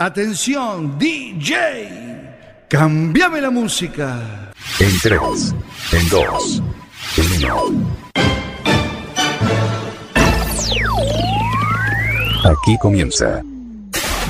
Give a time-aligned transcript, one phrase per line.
[0.00, 1.56] Atención, DJ.
[2.68, 4.52] Cambiame la música.
[4.78, 5.20] En 3,
[5.90, 6.62] en 2,
[7.16, 7.98] en 1.
[12.44, 13.42] Aquí comienza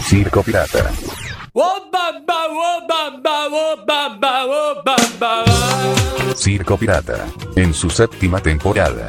[0.06, 0.90] Circo Pirata.
[6.34, 7.26] Circo Pirata,
[7.56, 9.08] en su séptima temporada.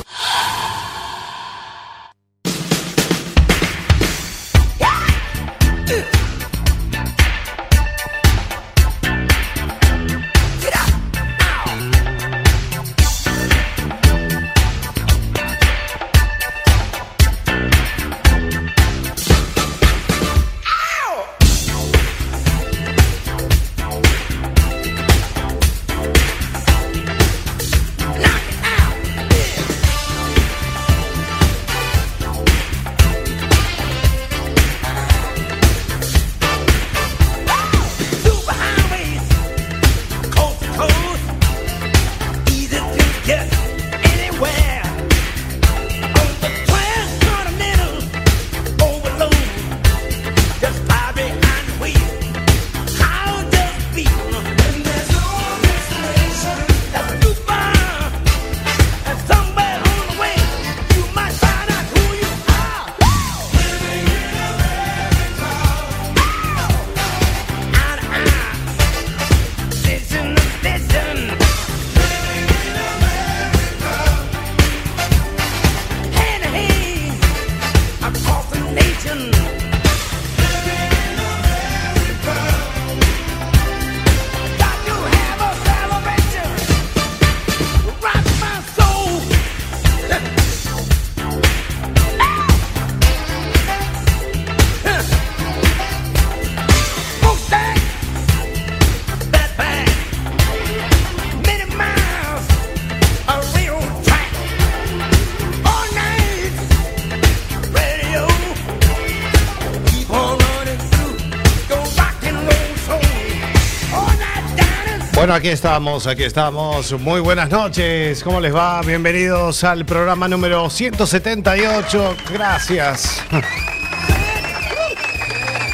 [115.41, 116.91] Aquí estamos, aquí estamos.
[116.99, 118.23] Muy buenas noches.
[118.23, 118.79] ¿Cómo les va?
[118.83, 122.15] Bienvenidos al programa número 178.
[122.31, 123.23] Gracias.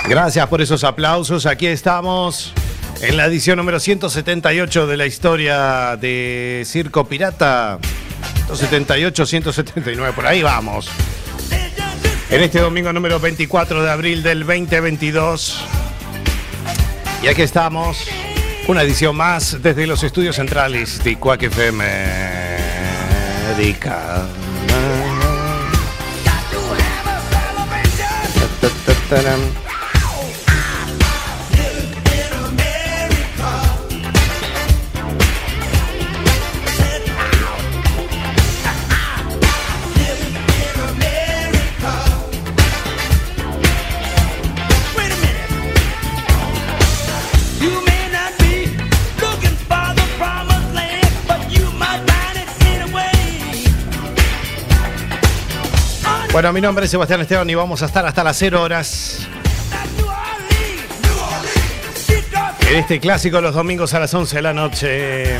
[0.07, 1.45] Gracias por esos aplausos.
[1.45, 2.53] Aquí estamos
[3.01, 7.77] en la edición número 178 de la historia de Circo Pirata.
[8.45, 10.89] 178, 179, por ahí vamos.
[12.29, 15.61] En este domingo número 24 de abril del 2022.
[17.21, 18.07] Y aquí estamos,
[18.67, 21.85] una edición más desde los estudios centrales de Quack FM.
[56.37, 59.27] Bueno, mi nombre es Sebastián Esteban y vamos a estar hasta las 0 horas
[62.69, 65.39] en este clásico los domingos a las 11 de la noche.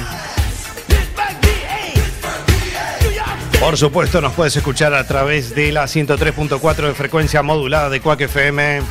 [3.59, 8.21] Por supuesto, nos puedes escuchar a través de la 103.4 de frecuencia modulada de Quack
[8.21, 8.81] FM.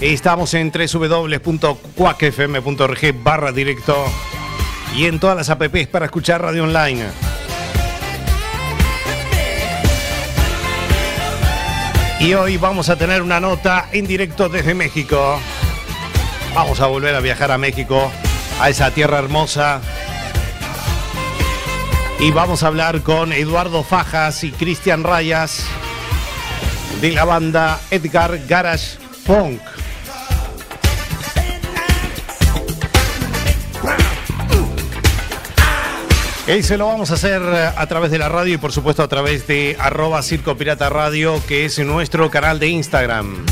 [0.00, 4.04] Estamos en www.quackfm.org barra directo
[4.94, 7.06] y en todas las apps para escuchar radio online.
[12.20, 15.40] Y hoy vamos a tener una nota en directo desde México.
[16.54, 18.12] Vamos a volver a viajar a México,
[18.60, 19.80] a esa tierra hermosa.
[22.18, 25.64] Y vamos a hablar con Eduardo Fajas y Cristian Rayas
[27.00, 29.62] de la banda Edgar Garage Punk.
[36.56, 39.04] Y se lo vamos a hacer eh, a través de la radio y por supuesto
[39.04, 43.46] a través de arroba Circo Pirata Radio, que es nuestro canal de Instagram.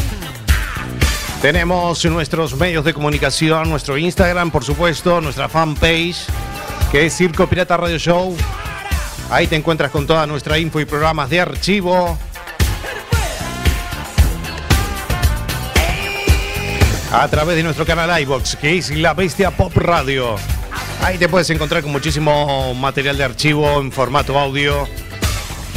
[1.41, 6.27] Tenemos nuestros medios de comunicación, nuestro Instagram, por supuesto, nuestra fanpage,
[6.91, 8.37] que es Circo Pirata Radio Show.
[9.31, 12.19] Ahí te encuentras con toda nuestra info y programas de archivo.
[17.13, 20.35] A través de nuestro canal iBox, que es La Bestia Pop Radio.
[21.03, 24.87] Ahí te puedes encontrar con muchísimo material de archivo en formato audio,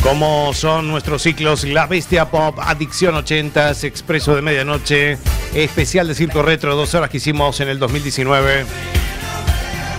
[0.03, 5.17] como son nuestros ciclos La Bestia Pop, Adicción 80s, Expreso de Medianoche,
[5.53, 8.65] especial de Circo Retro, dos horas que hicimos en el 2019,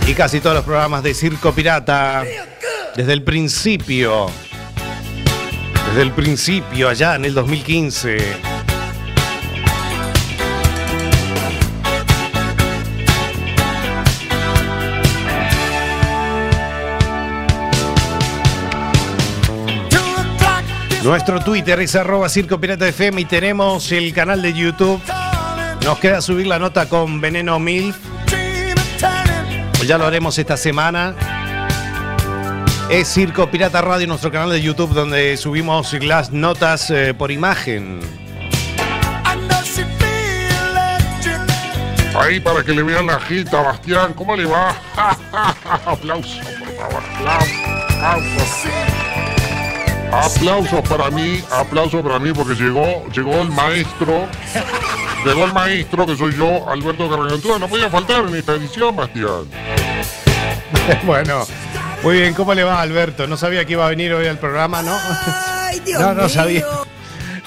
[0.07, 2.23] y casi todos los programas de Circo Pirata,
[2.95, 4.27] desde el principio,
[5.89, 8.52] desde el principio, allá en el 2015.
[21.03, 25.01] Nuestro Twitter es arroba Circo Pirata FM y tenemos el canal de YouTube.
[25.83, 27.97] Nos queda subir la nota con Veneno Milf.
[29.73, 31.13] Pues ya lo haremos esta semana.
[32.89, 37.99] Es Circo Pirata Radio, nuestro canal de YouTube, donde subimos las notas eh, por imagen.
[42.17, 44.13] Ahí para que le vean la gita, Bastián.
[44.13, 44.73] ¿Cómo le va?
[45.85, 47.03] Aplauso, por favor.
[47.99, 49.12] Aplauso.
[50.21, 54.27] Aplausos para mí, aplausos para mí porque llegó, llegó el maestro,
[55.25, 59.45] llegó el maestro que soy yo, Alberto Carreventura, no podía faltar en esta edición, Bastián.
[61.05, 61.45] bueno,
[62.03, 63.25] muy bien, ¿cómo le va Alberto?
[63.27, 64.95] No sabía que iba a venir hoy al programa, ¿no?
[65.25, 66.29] Ay, Dios No, no mío.
[66.29, 66.65] sabía.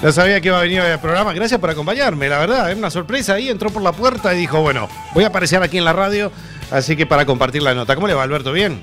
[0.01, 1.33] No sabía que iba a venir hoy al programa.
[1.33, 2.69] Gracias por acompañarme, la verdad.
[2.69, 3.49] Es una sorpresa ahí.
[3.49, 6.31] Entró por la puerta y dijo, bueno, voy a aparecer aquí en la radio.
[6.69, 7.95] Así que para compartir la nota.
[7.95, 8.51] ¿Cómo le va, Alberto?
[8.51, 8.79] ¿Bien?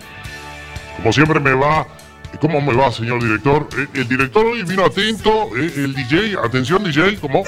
[0.97, 1.87] Como siempre me va,
[2.41, 3.69] ¿cómo me va, señor director?
[3.79, 7.43] Eh, El director hoy vino atento, eh, el DJ, atención DJ, ¿cómo?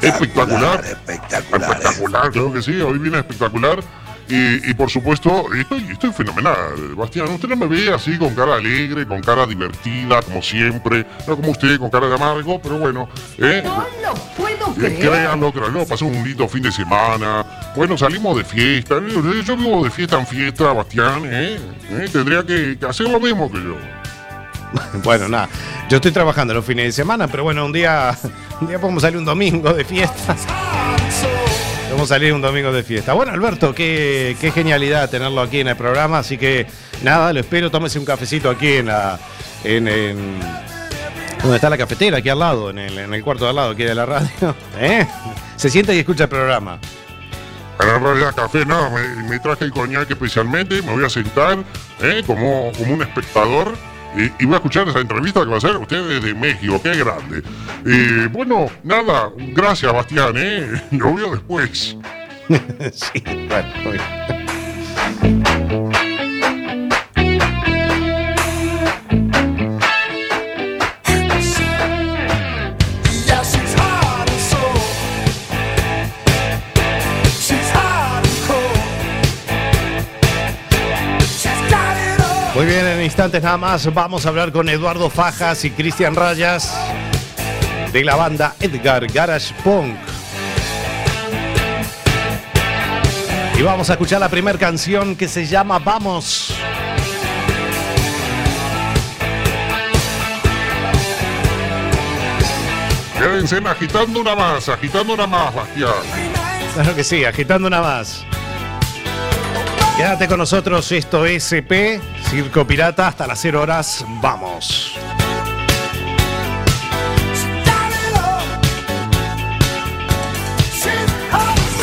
[0.00, 0.84] Espectacular.
[0.84, 1.70] Espectacular.
[1.70, 3.80] Espectacular, creo que sí, hoy viene espectacular.
[4.28, 6.56] Y, y por supuesto, estoy, estoy fenomenal,
[6.96, 7.28] Bastián.
[7.28, 11.06] Usted no me ve así con cara alegre, con cara divertida, como siempre.
[11.28, 13.08] No como usted, con cara de amargo, pero bueno.
[13.38, 13.62] ¿eh?
[13.64, 14.98] No lo puedo Eh, creer.
[14.98, 17.46] Créanlo, créanlo, pasó un lindo fin de semana.
[17.76, 18.96] Bueno, salimos de fiesta.
[19.08, 21.56] Yo, yo vivo de fiesta en fiesta, Bastián, ¿eh?
[21.90, 22.08] ¿Eh?
[22.12, 23.76] Tendría que, que hacer lo mismo que yo.
[25.04, 25.48] Bueno, nada.
[25.88, 28.16] Yo estoy trabajando los fines de semana, pero bueno, un día,
[28.60, 30.36] un día podemos salir un domingo de fiesta.
[31.88, 33.12] Podemos salir un domingo de fiesta.
[33.14, 36.18] Bueno, Alberto, qué, qué genialidad tenerlo aquí en el programa.
[36.18, 36.66] Así que
[37.02, 37.70] nada, lo espero.
[37.70, 39.18] Tómese un cafecito aquí en la.
[39.64, 40.40] En, en-
[41.54, 43.84] está la cafetera, aquí al lado, en el, en el cuarto de al lado, aquí
[43.84, 44.54] de la radio.
[44.78, 45.06] ¿Eh?
[45.54, 46.78] Se sienta y escucha el programa.
[47.78, 48.74] Para café, me,
[49.28, 51.58] me traje el coñac especialmente, me voy a sentar
[52.02, 52.22] ¿eh?
[52.26, 53.74] como, como un espectador
[54.16, 57.42] y, voy a escuchar esa entrevista que va a hacer usted desde México, qué grande.
[58.30, 60.82] Bueno, nada, gracias Bastián, ¿eh?
[60.92, 61.96] lo veo después.
[62.92, 63.68] sí, bueno,
[83.06, 86.76] instantes nada más vamos a hablar con Eduardo Fajas y Cristian Rayas
[87.92, 89.96] de la banda Edgar Garage Punk.
[93.56, 96.52] Y vamos a escuchar la primera canción que se llama Vamos.
[103.16, 105.92] Quédense agitando una más, agitando una más, Bastián.
[106.74, 108.26] Claro que sí, agitando una más.
[109.96, 114.92] Quédate con nosotros, esto es EP, Circo Pirata, hasta las 0 horas, vamos.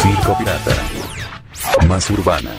[0.03, 0.75] Circo Pirata.
[1.87, 2.51] Más urbana.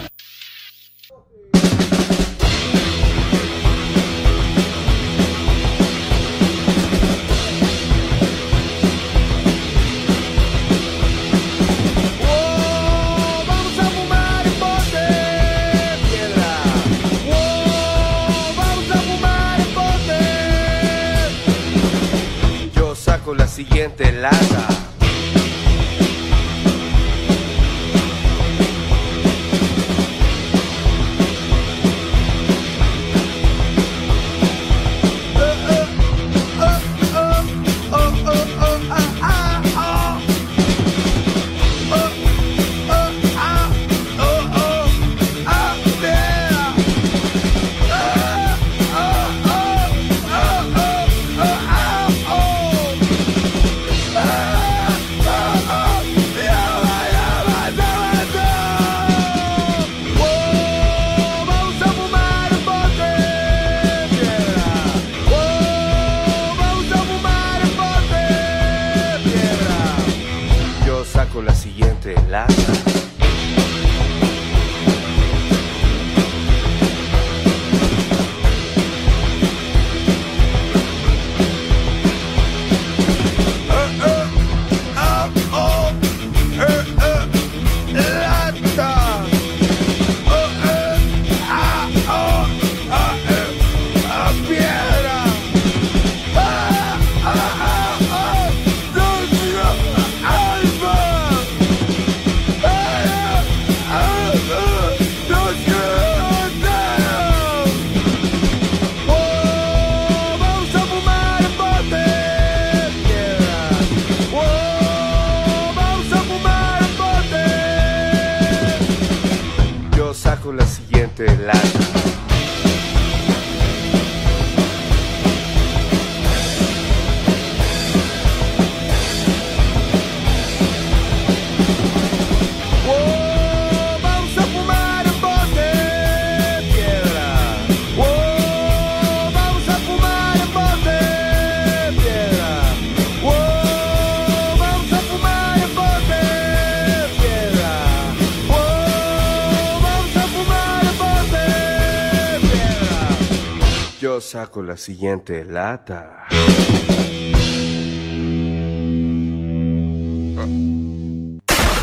[154.54, 156.26] Saco la siguiente lata.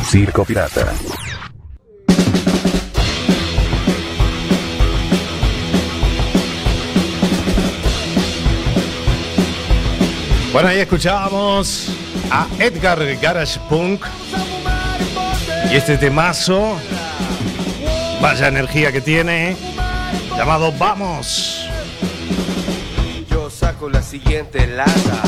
[0.06, 0.94] Circo Pirata.
[10.54, 11.90] Bueno, ahí escuchábamos
[12.32, 14.06] a Edgar Garage Punk
[15.70, 16.80] y este temazo,
[18.22, 19.58] vaya energía que tiene,
[20.38, 21.61] llamado Vamos.
[23.82, 25.24] Saco la siguiente lata.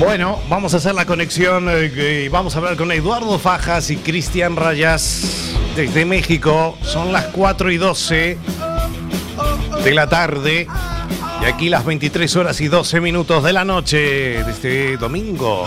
[0.00, 3.98] Bueno, vamos a hacer la conexión eh, y vamos a hablar con Eduardo Fajas y
[3.98, 6.78] Cristian Rayas desde México.
[6.82, 8.38] Son las 4 y 12
[9.84, 10.66] de la tarde
[11.42, 13.98] y aquí las 23 horas y 12 minutos de la noche
[14.42, 15.66] de este domingo.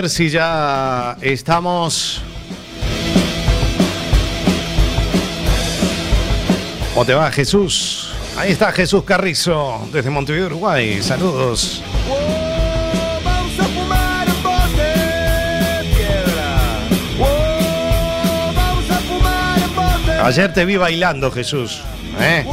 [0.00, 2.22] Ver si ya estamos.
[6.94, 8.12] ¿Cómo te va, Jesús?
[8.36, 11.02] Ahí está Jesús Carrizo, desde Montevideo, Uruguay.
[11.02, 11.82] Saludos.
[20.22, 21.80] Ayer te vi bailando, Jesús.
[22.20, 22.46] ¿eh?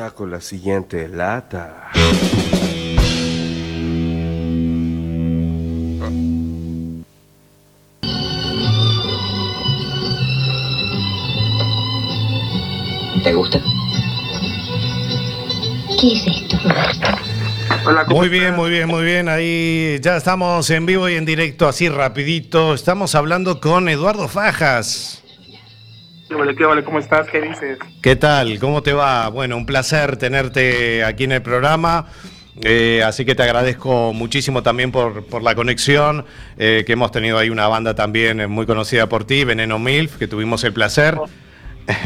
[0.00, 1.90] Saco la siguiente lata.
[13.22, 13.60] ¿Te gusta?
[16.00, 16.56] ¿Qué es esto?
[17.84, 19.28] Hola, ¿cómo Muy bien, muy bien, muy bien.
[19.28, 22.72] Ahí ya estamos en vivo y en directo, así rapidito.
[22.72, 25.19] Estamos hablando con Eduardo Fajas.
[26.30, 26.84] ¿Qué vale, qué?
[26.84, 27.26] ¿Cómo estás?
[27.26, 27.76] ¿Qué dices?
[28.00, 28.56] ¿Qué tal?
[28.60, 29.28] ¿Cómo te va?
[29.30, 32.06] Bueno, un placer tenerte aquí en el programa.
[32.62, 36.24] Eh, así que te agradezco muchísimo también por, por la conexión,
[36.56, 40.18] eh, que hemos tenido ahí una banda también eh, muy conocida por ti, Veneno Milf,
[40.18, 41.18] que tuvimos el placer.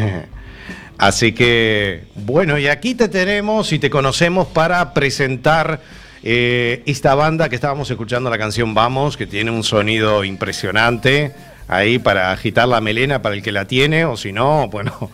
[0.97, 5.83] Así que, bueno, y aquí te tenemos y te conocemos para presentar
[6.23, 11.35] esta banda que estábamos escuchando la canción Vamos, que tiene un sonido impresionante
[11.69, 15.11] ahí para agitar la melena para el que la tiene, o si no, bueno,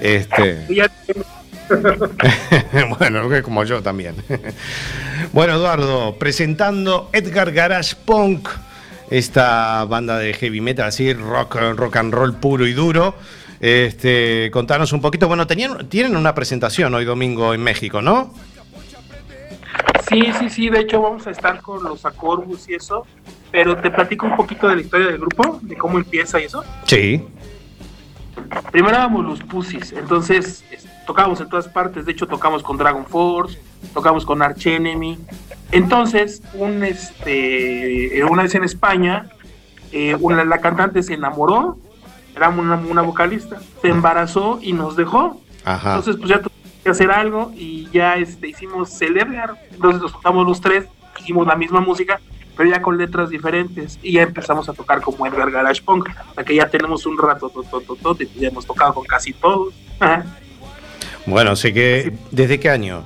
[0.00, 0.66] este...
[2.98, 4.16] Bueno, como yo también.
[5.32, 8.48] bueno, Eduardo, presentando Edgar Garage Punk,
[9.08, 13.14] esta banda de heavy metal, así, rock, rock and roll puro y duro.
[13.60, 15.28] Este, contanos un poquito.
[15.28, 18.34] Bueno, tenían, tienen una presentación hoy domingo en México, ¿no?
[20.08, 20.70] Sí, sí, sí.
[20.70, 23.06] De hecho, vamos a estar con los Acorbus y eso.
[23.52, 26.62] Pero te platico un poquito de la historia del grupo, de cómo empieza y eso.
[26.84, 27.26] Sí.
[28.72, 32.06] Primero éramos los Pussies, entonces es- tocábamos en todas partes.
[32.06, 33.58] De hecho, tocamos con Dragon Force,
[33.92, 35.18] tocamos con Arch Enemy.
[35.72, 39.30] Entonces, un, este, una vez en España,
[39.92, 41.78] eh, una, la cantante se enamoró,
[42.36, 45.40] era una, una vocalista, se embarazó y nos dejó.
[45.64, 45.96] Ajá.
[45.96, 46.40] Entonces, pues ya
[46.82, 49.54] que hacer algo y ya este, hicimos el Edgar.
[49.70, 50.86] Entonces nos juntamos los tres,
[51.20, 52.20] hicimos la misma música,
[52.56, 53.98] pero ya con letras diferentes.
[54.02, 56.08] Y ya empezamos a tocar como Edgar Garage Punk.
[56.34, 59.74] Sea que ya tenemos un rato, to, to, to, ya hemos tocado con casi todos.
[59.98, 60.24] Ajá.
[61.26, 62.12] Bueno, sé que.
[62.30, 63.02] ¿Desde qué año?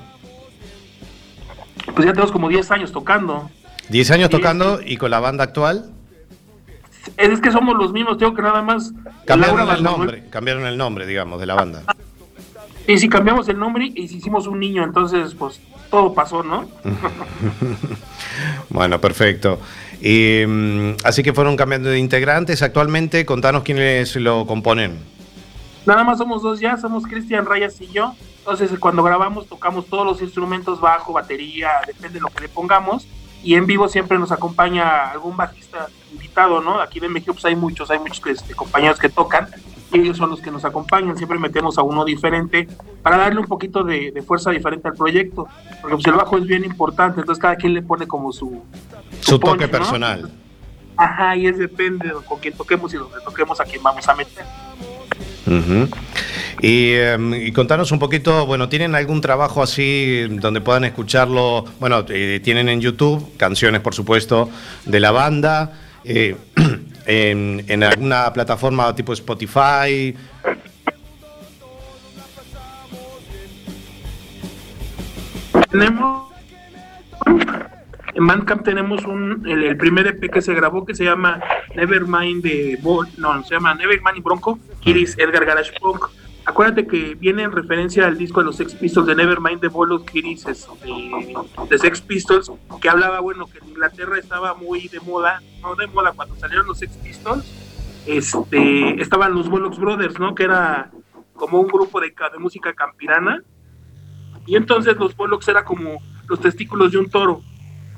[1.95, 3.51] Pues ya tenemos como 10 años tocando.
[3.91, 5.91] 10 años tocando y con la banda actual.
[7.17, 8.93] Es que somos los mismos, tengo que nada más.
[9.27, 11.83] Cambiaron Laura el nombre, cambiaron el nombre, digamos, de la banda.
[12.87, 15.61] Y si cambiamos el nombre y si hicimos un niño, entonces pues
[15.91, 16.69] todo pasó, ¿no?
[18.69, 19.61] Bueno, perfecto.
[20.01, 22.63] Y, mm, así que fueron cambiando de integrantes.
[22.63, 24.99] Actualmente, contanos quiénes lo componen.
[25.87, 28.15] Nada más somos dos ya, somos Cristian Rayas y yo.
[28.39, 33.07] Entonces cuando grabamos tocamos todos los instrumentos, bajo, batería, depende de lo que le pongamos.
[33.43, 36.81] Y en vivo siempre nos acompaña algún bajista invitado, ¿no?
[36.81, 39.49] Aquí en México pues hay muchos, hay muchos este, compañeros que tocan
[39.95, 41.17] ellos son los que nos acompañan.
[41.17, 42.69] Siempre metemos a uno diferente
[43.03, 45.47] para darle un poquito de, de fuerza diferente al proyecto.
[45.81, 48.63] Porque pues el bajo es bien importante, entonces cada quien le pone como su...
[49.21, 50.31] Su toque personal.
[50.97, 54.15] Ajá, y es depende de con quién toquemos y donde toquemos a quién vamos a
[54.15, 54.45] meter.
[56.63, 61.65] Y, y contanos un poquito, bueno, ¿tienen algún trabajo así donde puedan escucharlo?
[61.81, 64.49] Bueno, eh, tienen en YouTube canciones, por supuesto,
[64.87, 65.73] de la banda,
[66.05, 66.37] eh,
[67.07, 70.17] en, en alguna plataforma tipo Spotify.
[75.71, 76.25] Tenemos
[78.15, 81.43] en Bandcamp tenemos un el, el primer EP que se grabó que se llama
[81.75, 82.79] Nevermind de
[83.19, 86.07] no, se llama Nevermind y Bronco, Kiris Edgar Garage Punk.
[86.47, 90.05] Acuérdate que viene en referencia al disco de los Sex Pistols de Nevermind de Bolo
[90.05, 90.89] Kiris este,
[91.71, 92.53] de Sex Pistols,
[92.83, 96.67] que hablaba, bueno, que en Inglaterra estaba muy de moda, no de moda, cuando salieron
[96.67, 97.45] los Sex Pistols,
[98.07, 100.35] este, estaban los Bollocks Brothers, ¿no?
[100.35, 100.91] Que era
[101.35, 103.43] como un grupo de, ca- de música campirana,
[104.47, 107.41] y entonces los Bollocks era como los testículos de un toro.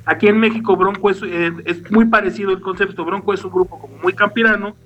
[0.08, 3.80] Aquí en México Bronco es, eh, es muy parecido el concepto, Bronco es un grupo
[3.80, 4.76] como muy campirano.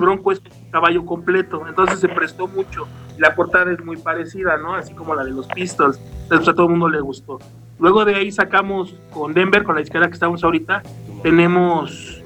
[0.00, 2.88] Bronco es un caballo completo, entonces se prestó mucho.
[3.18, 4.74] La portada es muy parecida, ¿no?
[4.74, 7.38] Así como la de los Pistols, entonces a todo el mundo le gustó.
[7.78, 10.82] Luego de ahí sacamos con Denver, con la izquierda que estamos ahorita,
[11.22, 12.22] tenemos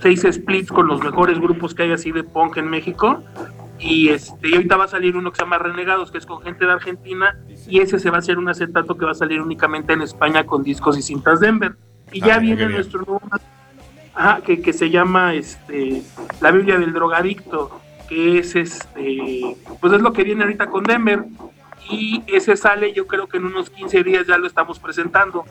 [0.00, 3.22] seis splits con los mejores grupos que hay así de punk en México.
[3.78, 6.40] Y, este, y ahorita va a salir uno que se llama Renegados, que es con
[6.40, 9.40] gente de Argentina, y ese se va a hacer un acetato que va a salir
[9.40, 11.76] únicamente en España con discos y cintas Denver.
[12.12, 13.20] Y Ah, ya viene nuestro nuevo
[14.14, 16.02] Ajá, que, que se llama este
[16.40, 21.24] La Biblia del Drogadicto, que es este, pues es lo que viene ahorita con Denver.
[21.90, 25.44] Y ese sale, yo creo que en unos 15 días ya lo estamos presentando.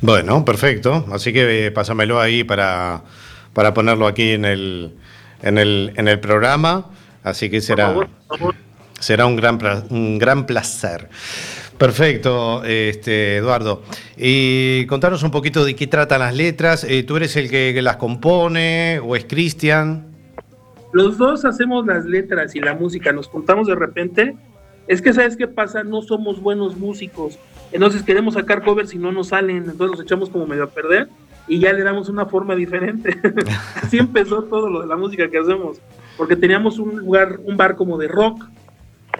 [0.00, 1.04] Bueno, perfecto.
[1.12, 3.02] Así que eh, pásamelo ahí para,
[3.54, 4.94] para ponerlo aquí en el,
[5.42, 6.90] en el, en el programa.
[7.22, 8.54] Así que Por será, favor, por favor.
[9.00, 9.58] será un, gran,
[9.90, 11.08] un gran placer.
[11.78, 13.82] Perfecto, este, Eduardo.
[14.16, 16.84] Y contanos un poquito de qué tratan las letras.
[16.84, 20.06] Eh, ¿Tú eres el que, que las compone o es Cristian?
[20.92, 24.36] Los dos hacemos las letras y la música, nos juntamos de repente.
[24.86, 25.82] Es que, ¿sabes qué pasa?
[25.82, 27.38] No somos buenos músicos.
[27.72, 29.56] Entonces queremos sacar covers y no nos salen.
[29.56, 31.08] Entonces los echamos como medio a perder
[31.48, 33.18] y ya le damos una forma diferente.
[33.82, 35.78] Así empezó todo lo de la música que hacemos.
[36.16, 38.44] Porque teníamos un lugar, un bar como de rock.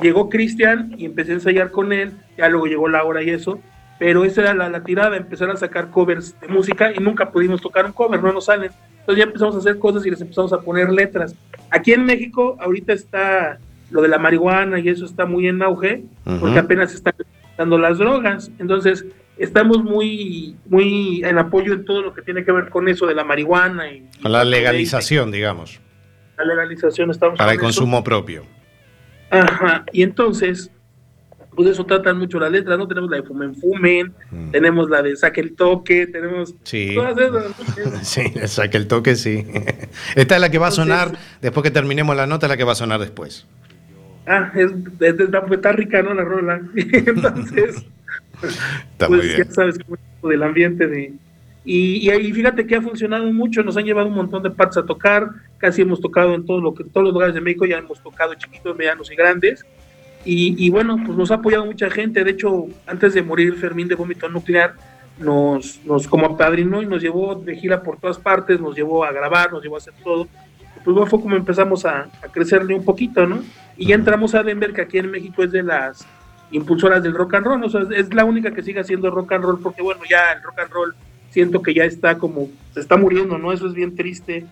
[0.01, 2.13] Llegó Cristian y empecé a ensayar con él.
[2.37, 3.61] Ya luego llegó Laura y eso.
[3.99, 7.61] Pero esa era la, la tirada, empezar a sacar covers de música y nunca pudimos
[7.61, 8.71] tocar un cover, no nos salen.
[9.01, 11.37] Entonces ya empezamos a hacer cosas y les empezamos a poner letras.
[11.71, 13.59] Aquí en México ahorita está
[13.91, 16.03] lo de la marihuana y eso está muy en auge,
[16.41, 17.15] porque apenas están
[17.57, 18.51] dando las drogas.
[18.59, 19.05] Entonces
[19.37, 23.15] estamos muy, muy en apoyo en todo lo que tiene que ver con eso de
[23.15, 23.91] la marihuana.
[23.93, 25.81] Y, la legalización, digamos,
[26.37, 27.65] La legalización estamos para el eso.
[27.65, 28.45] consumo propio.
[29.43, 30.71] Ajá, y entonces,
[31.55, 32.89] pues eso tratan mucho las letras, ¿no?
[32.89, 34.51] Tenemos la de Fumen Fumen, Mm.
[34.51, 36.93] tenemos la de Saque el Toque, tenemos Sí.
[36.95, 38.03] todas esas.
[38.07, 39.47] Sí, saque el toque, sí.
[40.17, 42.57] Esta es la que va a sonar, Entonces- después que terminemos la nota, es la
[42.57, 43.47] que va a sonar después.
[44.27, 46.15] Ah, es, es- está, está rica, ¿no?
[46.15, 46.61] La rola.
[46.77, 47.85] Entonces,
[48.93, 49.45] Está pues muy bien.
[49.45, 51.13] ya sabes cómo es del ambiente de...
[51.67, 54.77] Y, y ahí fíjate que ha funcionado mucho, nos han llevado un montón de partes
[54.79, 55.31] a tocar,
[55.65, 58.35] casi hemos tocado en todo lo que, todos los lugares de México, ya hemos tocado
[58.35, 59.65] chiquitos, medianos y grandes.
[60.23, 62.23] Y, y bueno, pues nos ha apoyado mucha gente.
[62.23, 64.75] De hecho, antes de morir Fermín de Vómito Nuclear,
[65.19, 69.13] nos, nos como apadrinó y nos llevó de gira por todas partes, nos llevó a
[69.13, 70.29] grabar, nos llevó a hacer todo.
[70.85, 73.43] Pues bueno, fue como empezamos a, a crecerle un poquito, ¿no?
[73.79, 76.07] Y ya entramos a Denver, que aquí en México es de las
[76.51, 79.45] impulsoras del rock and roll, o sea, es la única que sigue haciendo rock and
[79.45, 80.95] roll, porque bueno, ya el rock and roll
[81.31, 83.51] siento que ya está como, se está muriendo, ¿no?
[83.51, 84.45] Eso es bien triste,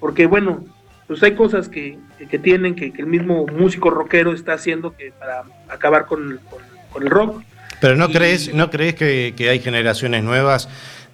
[0.00, 0.64] porque bueno,
[1.06, 4.96] pues hay cosas que, que- que tienen, que, que el mismo músico rockero está haciendo
[4.96, 7.42] que para acabar con, con- con el rock.
[7.80, 10.68] Pero no Y- crees, no crees que, que hay generaciones nuevas,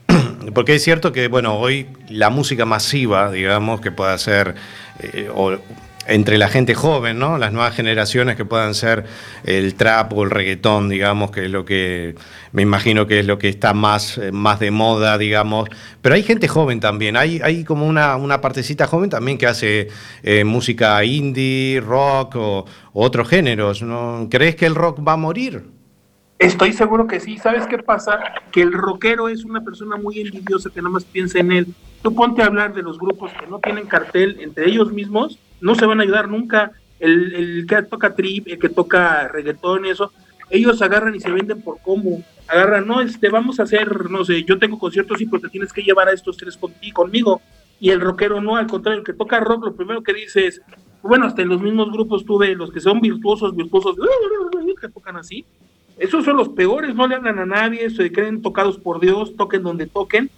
[0.54, 4.54] porque es cierto que bueno hoy la música masiva, digamos, que pueda ser
[5.00, 5.58] eh, o
[6.08, 7.38] entre la gente joven, ¿no?
[7.38, 9.04] Las nuevas generaciones que puedan ser
[9.44, 12.14] el trap o el reggaetón, digamos, que es lo que
[12.52, 15.68] me imagino que es lo que está más, eh, más de moda, digamos.
[16.02, 19.88] Pero hay gente joven también, hay, hay como una, una partecita joven también que hace
[20.22, 23.82] eh, música indie, rock o, o otros géneros.
[23.82, 24.28] ¿no?
[24.30, 25.75] ¿Crees que el rock va a morir?
[26.38, 27.38] Estoy seguro que sí.
[27.38, 28.18] ¿Sabes qué pasa?
[28.52, 31.66] Que el rockero es una persona muy envidiosa que nada más piensa en él.
[32.02, 35.74] Tú ponte a hablar de los grupos que no tienen cartel entre ellos mismos, no
[35.74, 36.72] se van a ayudar nunca.
[37.00, 40.12] El, el que toca trip, el que toca reggaetón eso,
[40.50, 42.22] ellos agarran y se venden por combo.
[42.48, 45.72] Agarran, no, este, vamos a hacer, no sé, yo tengo conciertos y pues te tienes
[45.72, 46.58] que llevar a estos tres
[46.92, 47.40] conmigo.
[47.80, 50.62] Y el rockero no, al contrario, el que toca rock, lo primero que dice es,
[51.02, 53.96] bueno, hasta en los mismos grupos tuve los que son virtuosos, virtuosos,
[54.80, 55.44] que tocan así,
[55.98, 59.62] esos son los peores, no le hablan a nadie, se creen tocados por Dios, toquen
[59.62, 60.30] donde toquen,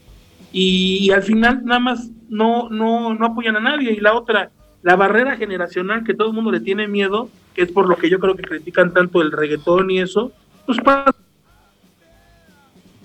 [0.53, 3.93] y, al final nada más no, no, no apoyan a nadie.
[3.93, 4.51] Y la otra,
[4.83, 8.09] la barrera generacional que todo el mundo le tiene miedo, que es por lo que
[8.09, 10.33] yo creo que critican tanto el reggaetón y eso,
[10.65, 11.15] pues pasa,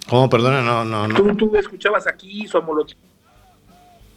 [0.08, 0.30] ¿Cómo?
[0.30, 1.16] Perdona, no, no, no.
[1.16, 2.98] tú, tú escuchabas aquí Molotov,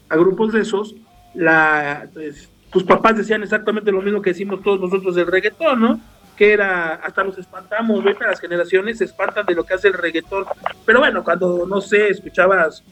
[0.09, 0.95] a grupos de esos,
[1.35, 6.01] la, pues, tus papás decían exactamente lo mismo que decimos todos nosotros del reggaetón, ¿no?
[6.37, 8.17] Que era, hasta nos espantamos, ¿ves?
[8.21, 10.45] Las generaciones se espantan de lo que hace el reggaetón.
[10.85, 12.85] Pero bueno, cuando, no sé, escuchabas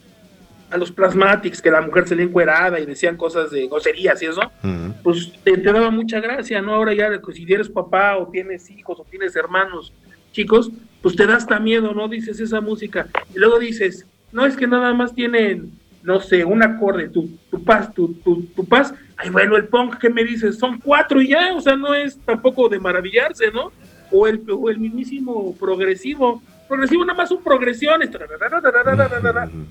[0.70, 4.26] a los Plasmatics, que la mujer se le encuerada y decían cosas de groserías y
[4.26, 4.90] eso, Mm.
[5.02, 6.74] pues te, te daba mucha gracia, ¿no?
[6.74, 9.92] Ahora ya, pues, si eres papá o tienes hijos o tienes hermanos
[10.32, 10.70] chicos,
[11.02, 12.08] pues te da hasta miedo, ¿no?
[12.08, 13.06] Dices esa música.
[13.34, 15.70] Y luego dices, no es que nada más tienen,
[16.02, 18.92] no sé, un acorde, tu, tu paz, tu, tu, tu paz.
[19.16, 20.58] Ay, bueno, el punk, ¿qué me dices?
[20.58, 23.72] Son cuatro y ya, o sea, no es tampoco de maravillarse, ¿no?
[24.10, 26.42] O el, o el mismísimo progresivo.
[26.68, 28.10] Progresivo nada más son progresiones.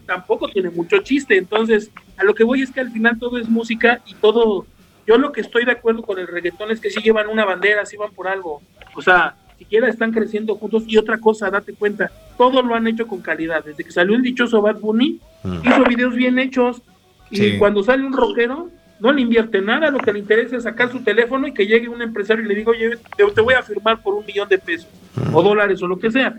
[0.05, 1.37] Tampoco tiene mucho chiste.
[1.37, 4.65] Entonces, a lo que voy es que al final todo es música y todo.
[5.05, 7.85] Yo lo que estoy de acuerdo con el reggaetón es que sí llevan una bandera,
[7.85, 8.61] sí van por algo.
[8.95, 10.83] O sea, siquiera están creciendo juntos.
[10.87, 13.63] Y otra cosa, date cuenta, todo lo han hecho con calidad.
[13.63, 15.59] Desde que salió el dichoso Bad Bunny, mm.
[15.63, 16.81] hizo videos bien hechos.
[17.29, 17.57] Y sí.
[17.57, 19.89] cuando sale un rockero, no le invierte nada.
[19.89, 22.55] Lo que le interesa es sacar su teléfono y que llegue un empresario y le
[22.55, 24.89] diga, oye, te, voy a firmar por un millón de pesos
[25.31, 26.35] o dólares o lo que sea.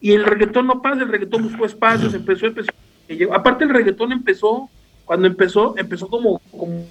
[0.00, 2.70] Y el reggaetón no pasa, el reggaetón buscó espacios, empezó, empezó.
[3.08, 3.34] llegó.
[3.34, 4.68] Aparte, el reggaetón empezó,
[5.04, 6.86] cuando empezó, empezó como, como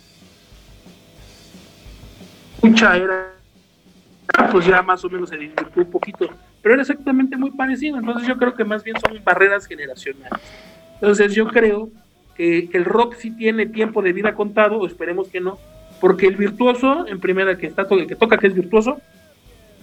[2.61, 3.33] mucha era
[4.51, 6.27] pues ya más o menos se divirtió un poquito,
[6.61, 10.39] pero era exactamente muy parecido, entonces yo creo que más bien son barreras generacionales.
[10.95, 11.89] Entonces yo creo
[12.37, 15.57] que el rock sí tiene tiempo de vida contado, esperemos que no,
[15.99, 19.01] porque el virtuoso, en primera que está el que toca que es virtuoso,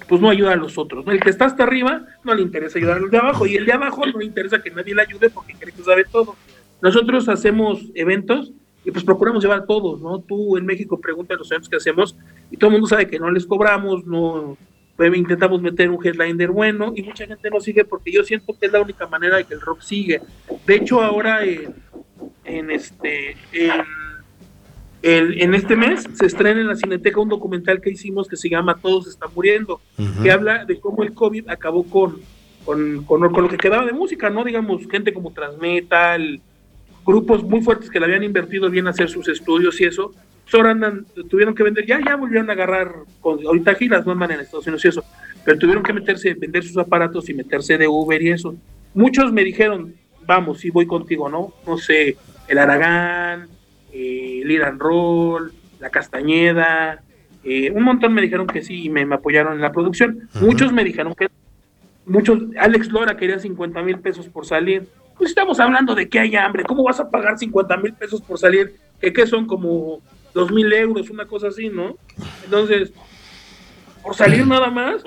[0.09, 1.07] pues no ayuda a los otros.
[1.07, 3.67] El que está hasta arriba no le interesa ayudar a los de abajo, y el
[3.67, 6.37] de abajo no le interesa que nadie le ayude porque cree que sabe todo.
[6.81, 8.53] Nosotros hacemos eventos
[8.85, 10.21] y pues procuramos llevar a todos, ¿no?
[10.21, 12.17] Tú en México preguntas los eventos que hacemos
[12.51, 14.59] y todo el mundo sabe que no les cobramos, no
[14.97, 18.67] pues, intentamos meter un headliner bueno y mucha gente no sigue porque yo siento que
[18.67, 20.21] es la única manera de que el rock sigue.
[20.67, 21.75] De hecho ahora en,
[22.45, 23.71] en este en,
[25.03, 28.49] en- en este mes se estrena en la Cineteca un documental que hicimos que se
[28.49, 30.23] llama Todos están muriendo, Ujú.
[30.23, 32.17] que habla de cómo el COVID acabó con,
[32.65, 34.45] con, con, con lo que quedaba de música, ¿no?
[34.45, 36.41] Digamos, gente como Transmetal,
[37.07, 40.13] grupos muy fuertes que le habían invertido bien a hacer sus estudios y eso,
[40.45, 44.13] pues ahora andan, tuvieron que vender, ya, ya volvieron a agarrar, con, ahorita giras no
[44.13, 45.05] andan en Estados Unidos y eso,
[45.45, 48.55] pero tuvieron que meterse, vender sus aparatos y meterse de Uber y eso.
[48.95, 49.95] Muchos me dijeron,
[50.27, 51.55] vamos, sí voy contigo, ¿no?
[51.67, 52.17] No sé,
[52.49, 53.49] el Aragán,
[53.93, 57.03] eh, el Iran Roll, la Castañeda,
[57.45, 60.29] eh, un montón me dijeron que sí y me, me apoyaron en la producción.
[60.41, 61.29] Muchos me dijeron que
[62.07, 64.89] muchos, Alex Lora quería 50 mil pesos por salir.
[65.17, 66.65] Pues estamos hablando de que hay hambre.
[66.65, 68.75] ¿Cómo vas a pagar 50 mil pesos por salir?
[69.01, 70.01] Que, que son como
[70.33, 71.97] 2 mil euros, una cosa así, ¿no?
[72.45, 72.93] Entonces,
[74.03, 75.05] por salir nada más,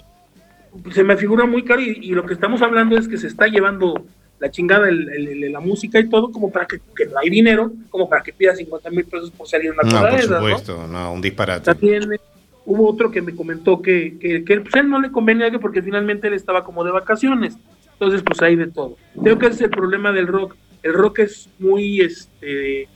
[0.92, 3.48] se me figura muy caro y, y lo que estamos hablando es que se está
[3.48, 4.06] llevando
[4.40, 7.30] la chingada, el- el- el- la música y todo, como para que, que no hay
[7.30, 10.18] dinero, como para que pida 50 mil pesos por salir una No, cosa por de
[10.18, 10.38] esas, ¿no?
[10.38, 11.66] supuesto, no, un disparate.
[11.66, 12.20] También eh,
[12.66, 15.82] hubo otro que me comentó que, que, que, pues, él no le convenía que porque
[15.82, 17.58] finalmente él estaba como de vacaciones.
[17.94, 18.96] Entonces, pues hay de todo.
[19.24, 20.56] Creo que ese es el problema del rock.
[20.84, 22.88] El rock es muy, este,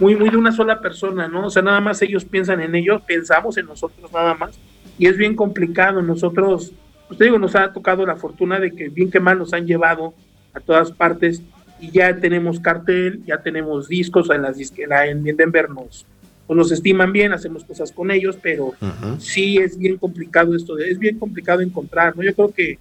[0.00, 1.46] muy, muy de una sola persona, ¿no?
[1.46, 4.58] O sea, nada más ellos piensan en ellos, pensamos en nosotros nada más.
[4.98, 6.00] Y es bien complicado.
[6.00, 6.72] Nosotros,
[7.06, 9.66] pues te digo, nos ha tocado la fortuna de que bien que mal nos han
[9.66, 10.14] llevado
[10.56, 11.42] a todas partes
[11.78, 16.06] y ya tenemos cartel, ya tenemos discos en las disque- en, Denver nos,
[16.46, 19.20] pues nos estiman bien, hacemos cosas con ellos, pero Ujú.
[19.20, 22.22] sí es bien complicado esto, es bien complicado encontrar, ¿no?
[22.22, 22.78] Yo creo que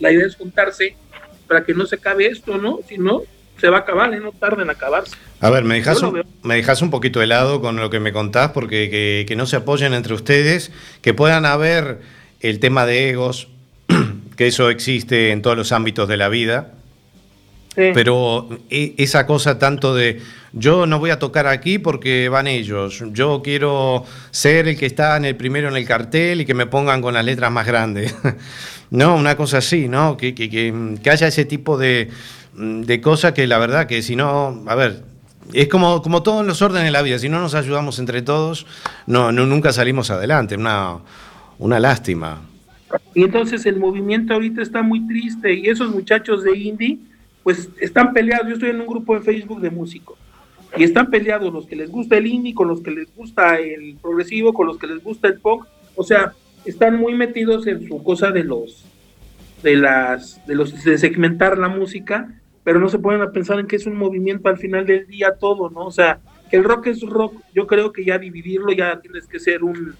[0.00, 0.96] la idea es juntarse
[1.46, 2.80] para que no se acabe esto, ¿no?
[2.88, 3.22] Si no,
[3.60, 4.20] se va a acabar, ¿eh?
[4.20, 5.14] No tarda en acabarse.
[5.40, 8.12] A ver, me dejas, un, me dejas un poquito de lado con lo que me
[8.12, 12.00] contás, porque que, que no se apoyen entre ustedes, que puedan haber
[12.40, 13.48] el tema de egos,
[14.36, 16.72] que eso existe en todos los ámbitos de la vida,
[17.74, 17.90] Sí.
[17.92, 20.20] pero e- esa cosa tanto de
[20.54, 25.16] yo no voy a tocar aquí porque van ellos, yo quiero ser el que está
[25.18, 28.14] en el primero en el cartel y que me pongan con las letras más grandes.
[28.90, 30.16] no, una cosa así, ¿no?
[30.16, 32.08] Que, que- que- que haya ese tipo de,
[32.54, 35.02] de cosas que la verdad que si no, a ver,
[35.52, 38.66] es como, como todos los órdenes de la vida, si no nos ayudamos entre todos,
[39.06, 40.96] no, no nunca salimos adelante, una,
[41.58, 42.40] una lástima.
[43.14, 46.98] Y entonces el movimiento ahorita está muy triste y esos muchachos de indie
[47.42, 48.48] pues están peleados.
[48.48, 50.18] Yo estoy en un grupo de Facebook de músicos
[50.76, 53.96] y están peleados los que les gusta el indie con los que les gusta el
[54.00, 55.66] progresivo, con los que les gusta el punk.
[55.94, 58.84] O sea, están muy metidos en su cosa de los
[59.62, 62.28] de las de los de segmentar la música,
[62.62, 65.36] pero no se pueden a pensar en que es un movimiento al final del día
[65.38, 65.86] todo, ¿no?
[65.86, 66.20] O sea,
[66.50, 69.94] que el rock es rock, yo creo que ya dividirlo ya tienes que ser un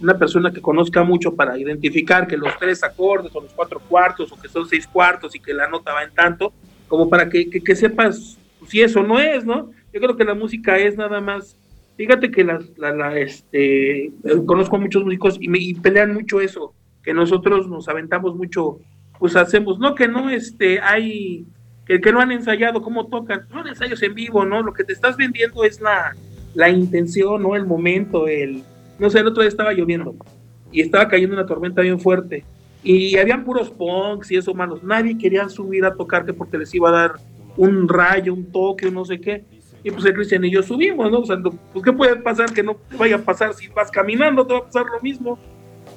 [0.00, 4.30] una persona que conozca mucho para identificar que los tres acordes o los cuatro cuartos
[4.30, 6.52] o que son seis cuartos y que la nota va en tanto,
[6.86, 9.70] como para que, que, sepas si eso no es, ¿no?
[9.92, 11.56] Yo creo que la música es nada más,
[11.96, 14.12] fíjate que las, la, la, este, eh,
[14.46, 18.78] conozco a muchos músicos y, me, pelean mucho eso, que nosotros nos aventamos mucho,
[19.18, 21.44] pues hacemos, no que no, este, hay,
[21.86, 24.62] que, que no han ensayado cómo tocan, son ensayos en vivo, ¿no?
[24.62, 26.14] Lo que te estás vendiendo es la,
[26.54, 27.56] la intención, ¿no?
[27.56, 28.62] El momento, el
[28.98, 30.14] no sé, el otro día estaba lloviendo
[30.70, 32.44] y estaba cayendo una tormenta bien fuerte
[32.82, 34.82] y habían puros punks y eso malos.
[34.82, 37.12] Nadie quería subir a tocar que porque les iba a dar
[37.56, 39.44] un rayo, un toque, un no sé qué.
[39.82, 41.20] Y pues el Cristian y yo subimos, ¿no?
[41.20, 44.46] O sea, pues ¿qué puede pasar que no vaya a pasar si vas caminando?
[44.46, 45.38] Te va a pasar lo mismo.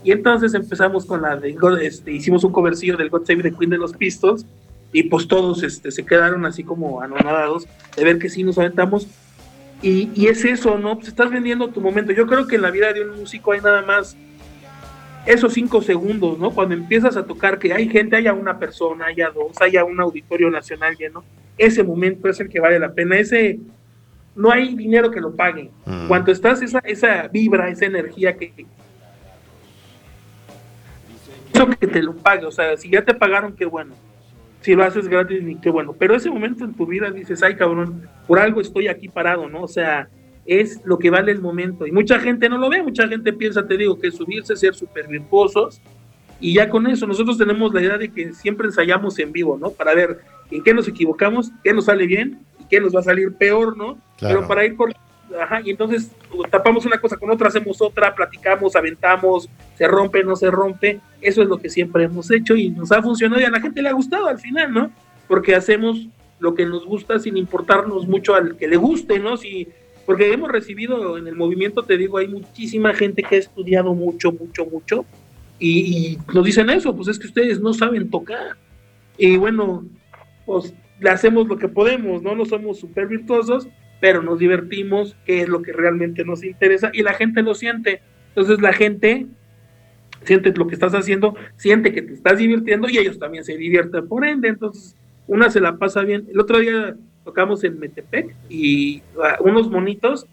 [0.04, 3.70] Y entonces empezamos con la de, este, hicimos un covercillo del God Save the Queen
[3.70, 4.46] de los Pistols
[4.94, 9.08] y pues todos este, se quedaron así como anonadados de ver que sí nos aventamos
[9.82, 10.96] y, y es eso, ¿no?
[10.96, 12.12] Pues estás vendiendo tu momento.
[12.12, 14.17] Yo creo que en la vida de un músico hay nada más
[15.26, 16.52] esos cinco segundos, ¿no?
[16.52, 20.50] Cuando empiezas a tocar, que hay gente, haya una persona, haya dos, haya un auditorio
[20.50, 21.24] nacional lleno,
[21.58, 23.17] ese momento es el que vale la pena.
[23.17, 23.60] Ese,
[24.36, 25.70] no hay dinero que lo pague.
[25.86, 26.08] Mm.
[26.08, 28.65] Cuando estás, esa, esa vibra, esa energía que...
[31.54, 33.94] Eso que te lo pague, o sea, si ya te pagaron, qué bueno.
[34.62, 35.93] Si lo haces gratis, ni qué bueno.
[35.97, 39.63] Pero ese momento en tu vida dices, ay cabrón, por algo estoy aquí parado, ¿no?
[39.63, 40.08] O sea,
[40.45, 41.88] es lo que vale el momento.
[41.88, 45.08] Y mucha gente no lo ve, mucha gente piensa, te digo, que subirse, ser súper
[45.08, 45.82] virtuosos.
[46.39, 49.71] Y ya con eso, nosotros tenemos la idea de que siempre ensayamos en vivo, ¿no?
[49.71, 50.19] Para ver
[50.50, 53.78] en qué nos equivocamos, qué nos sale bien y qué nos va a salir peor,
[53.78, 53.97] ¿no?
[54.17, 54.38] Claro.
[54.38, 54.91] Pero para ir por...
[55.39, 56.12] Ajá, y entonces
[56.50, 61.00] tapamos una cosa con otra, hacemos otra, platicamos, aventamos, se rompe, no se rompe.
[61.22, 63.82] Eso es lo que siempre hemos hecho y nos ha funcionado y a la gente
[63.82, 64.91] le ha gustado al final, ¿no?
[65.28, 66.08] Porque hacemos
[66.39, 69.38] lo que nos gusta sin importarnos mucho al que le guste, ¿no?
[69.38, 69.67] Si,
[70.06, 74.32] porque hemos recibido en el movimiento, te digo, hay muchísima gente que ha estudiado mucho,
[74.32, 75.06] mucho, mucho
[75.60, 78.58] y, y nos dicen eso, pues es que ustedes no saben tocar.
[79.17, 79.86] Y bueno,
[80.46, 82.36] pues le hacemos lo que podemos, ¿no?
[82.36, 83.67] No somos súper virtuosos,
[84.02, 88.02] pero nos divertimos, que es lo que realmente nos interesa, y la gente lo siente.
[88.30, 89.28] Entonces la gente
[90.24, 94.08] siente lo que estás haciendo, siente que te estás divirtiendo y ellos también se divierten
[94.08, 94.50] por ende.
[94.50, 96.28] Entonces una se la pasa bien.
[96.30, 100.26] El otro día tocamos en Metepec y ah, unos monitos,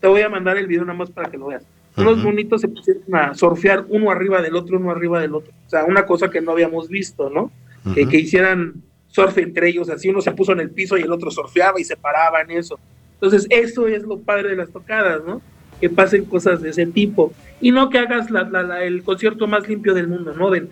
[0.00, 1.66] te voy a mandar el video nada más para que lo veas.
[1.96, 5.52] Unos monitos se pusieron a surfear uno arriba del otro, uno arriba del otro.
[5.66, 7.52] O sea, una cosa que no habíamos visto, ¿no?
[7.94, 11.12] que, que hicieran surf entre ellos, así uno se puso en el piso y el
[11.12, 12.80] otro surfeaba y se paraba en eso.
[13.24, 15.40] Entonces, eso es lo padre de las tocadas, ¿no?
[15.80, 17.32] Que pasen cosas de ese tipo.
[17.60, 20.50] Y no que hagas la- la- la- el concierto más limpio del mundo, ¿no?
[20.50, 20.68] Del,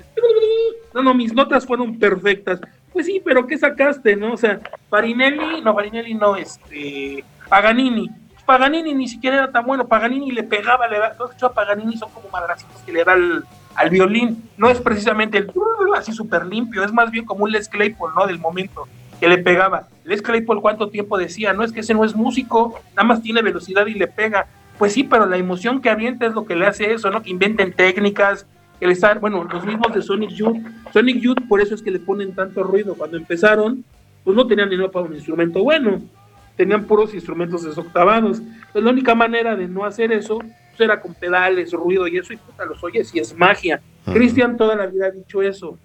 [0.92, 2.60] no, no, mis notas fueron perfectas.
[2.92, 4.34] Pues sí, pero ¿qué sacaste, no?
[4.34, 4.60] O sea,
[4.90, 8.10] Farinelli, no, Farinelli no, este, Paganini.
[8.44, 9.88] Paganini ni siquiera era tan bueno.
[9.88, 13.44] Paganini le pegaba, le da, todo a Paganini son como madracitos que le da al,
[13.76, 14.42] al violín.
[14.58, 15.50] No es precisamente el
[15.96, 18.26] así súper limpio, es más bien como un Les Claypool, ¿no?
[18.26, 18.86] Del momento
[19.18, 19.88] que le pegaba.
[20.04, 21.52] Les Claypool, ¿cuánto tiempo decía?
[21.52, 24.46] No es que ese no es músico, nada más tiene velocidad y le pega.
[24.78, 27.22] Pues sí, pero la emoción que avienta es lo que le hace eso, ¿no?
[27.22, 28.46] Que inventen técnicas,
[28.80, 30.58] que le están, bueno, los mismos de Sonic Youth.
[30.92, 32.94] Sonic Youth, por eso es que le ponen tanto ruido.
[32.94, 33.84] Cuando empezaron,
[34.24, 36.02] pues no tenían dinero para un instrumento bueno,
[36.56, 38.38] tenían puros instrumentos desoctavados.
[38.38, 42.32] Entonces, la única manera de no hacer eso pues, era con pedales, ruido y eso,
[42.32, 43.80] y puta, los oyes y es magia.
[44.06, 44.14] Ujú.
[44.14, 45.78] Cristian toda la vida ha dicho eso.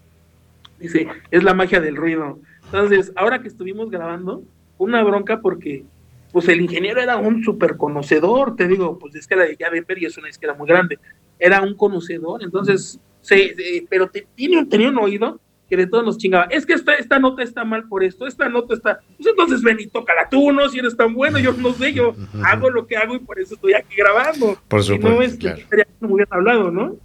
[0.79, 2.39] Dice, es la magia del ruido.
[2.71, 4.43] Entonces, ahora que estuvimos grabando,
[4.77, 5.83] una bronca porque
[6.31, 9.97] pues el ingeniero era un súper conocedor, te digo, pues es que la de Denver
[9.97, 10.99] y es una disquera muy grande,
[11.39, 15.87] era un conocedor, entonces, se, se- pero te, tiene, un- tenía un oído que de
[15.87, 18.99] todos nos chingaba, es que esta, esta nota está mal por esto, esta nota está,
[19.17, 22.13] pues entonces ven y tócala tú, no, si eres tan bueno, yo no sé, yo
[22.45, 24.57] hago lo que hago y por eso estoy aquí grabando.
[24.67, 26.95] Por Si no supuesto, es que estaría muy bien hablado, ¿no?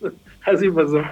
[0.46, 1.02] Así pasó.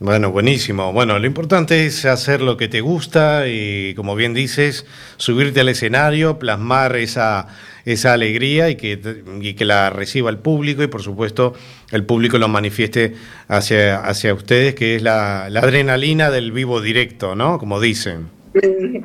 [0.00, 0.94] Bueno, buenísimo.
[0.94, 4.86] Bueno, lo importante es hacer lo que te gusta y, como bien dices,
[5.18, 7.48] subirte al escenario, plasmar esa,
[7.84, 8.98] esa alegría y que,
[9.42, 11.52] y que la reciba el público y, por supuesto,
[11.90, 13.14] el público lo manifieste
[13.46, 17.58] hacia, hacia ustedes, que es la, la adrenalina del vivo directo, ¿no?
[17.58, 18.30] Como dicen.
[18.54, 19.02] Eh,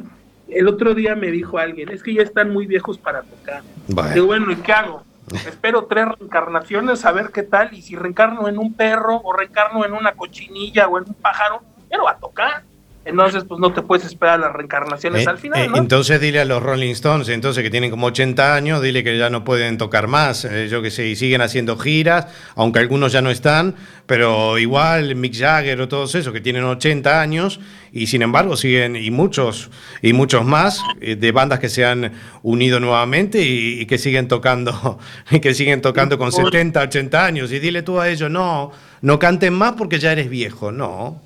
[0.47, 3.63] El otro día me dijo alguien, es que ya están muy viejos para tocar.
[3.89, 4.13] Bueno.
[4.13, 5.03] Digo, bueno, ¿y qué hago?
[5.33, 9.85] Espero tres reencarnaciones a ver qué tal, y si reencarno en un perro, o reencarno
[9.85, 12.63] en una cochinilla, o en un pájaro, no va a tocar.
[13.05, 15.69] Entonces, pues no te puedes esperar las reencarnaciones Eh, al final, eh.
[15.75, 19.29] Entonces dile a los Rolling Stones, entonces que tienen como 80 años, dile que ya
[19.29, 23.21] no pueden tocar más, eh, yo que sé, y siguen haciendo giras, aunque algunos ya
[23.21, 23.75] no están,
[24.07, 27.59] pero igual Mick Jagger o todos esos que tienen 80 años
[27.91, 29.69] y sin embargo siguen, y muchos,
[30.01, 34.97] y muchos más, de bandas que se han unido nuevamente y, y que siguen tocando,
[35.29, 39.19] y que siguen tocando con 70, 80 años, y dile tú a ellos, no, no
[39.19, 41.21] canten más porque ya eres viejo, no.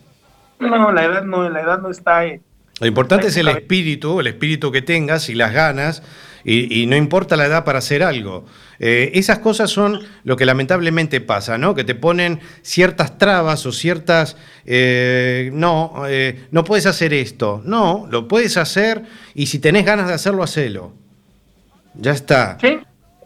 [0.59, 2.41] No, la edad no, la edad no está en...
[2.81, 6.01] Lo importante es el espíritu, el espíritu que tengas y las ganas,
[6.45, 8.45] y, y no importa la edad para hacer algo.
[8.79, 11.75] Eh, esas cosas son lo que lamentablemente pasa, ¿no?
[11.75, 14.37] Que te ponen ciertas trabas o ciertas...
[14.65, 17.61] eh, no, eh, no puedes hacer esto.
[17.65, 20.93] No, lo puedes hacer y si tenés ganas de hacerlo, hacelo.
[21.95, 22.57] Ya está.
[22.61, 22.79] Sí,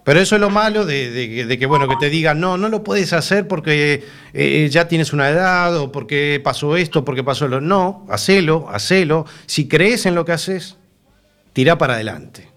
[0.04, 2.68] Pero eso es lo malo de, de- de que, bueno, que te digan, no, no
[2.70, 7.48] lo puedes hacer porque eh, ya tienes una edad o porque pasó esto, porque pasó
[7.48, 7.62] lo...
[7.62, 9.26] No, hacelo, hacelo.
[9.46, 10.78] Si crees en lo que haces,
[11.54, 12.50] tira para adelante.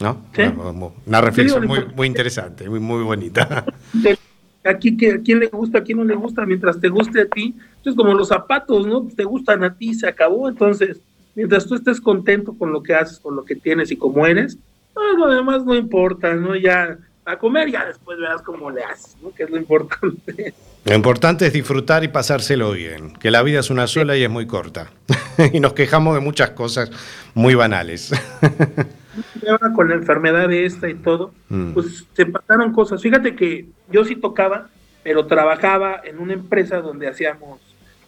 [0.00, 0.20] ¿No?
[0.34, 0.42] Sí.
[0.42, 3.64] Una, una reflexión muy, interesante, muy, muy bonita.
[4.64, 7.26] aquí que a quién le gusta, a quién no le gusta, mientras te guste a
[7.26, 9.06] ti, es como los zapatos, ¿no?
[9.16, 10.98] Te gustan a ti, se acabó, entonces,
[11.34, 14.58] mientras tú estés contento con lo que haces, con lo que tienes y como eres,
[14.94, 16.54] no, lo demás no importa, ¿no?
[16.56, 19.32] Ya, a comer ya después verás cómo le haces, ¿no?
[19.32, 20.54] Que es lo importante.
[20.84, 24.30] Lo importante es disfrutar y pasárselo bien, que la vida es una sola y es
[24.30, 24.90] muy corta.
[25.52, 26.90] y nos quejamos de muchas cosas
[27.34, 28.10] muy banales.
[29.48, 31.72] Ahora con la enfermedad de esta y todo, Mm.
[31.74, 33.02] pues se pasaron cosas.
[33.02, 34.68] Fíjate que yo sí tocaba,
[35.02, 37.60] pero trabajaba en una empresa donde hacíamos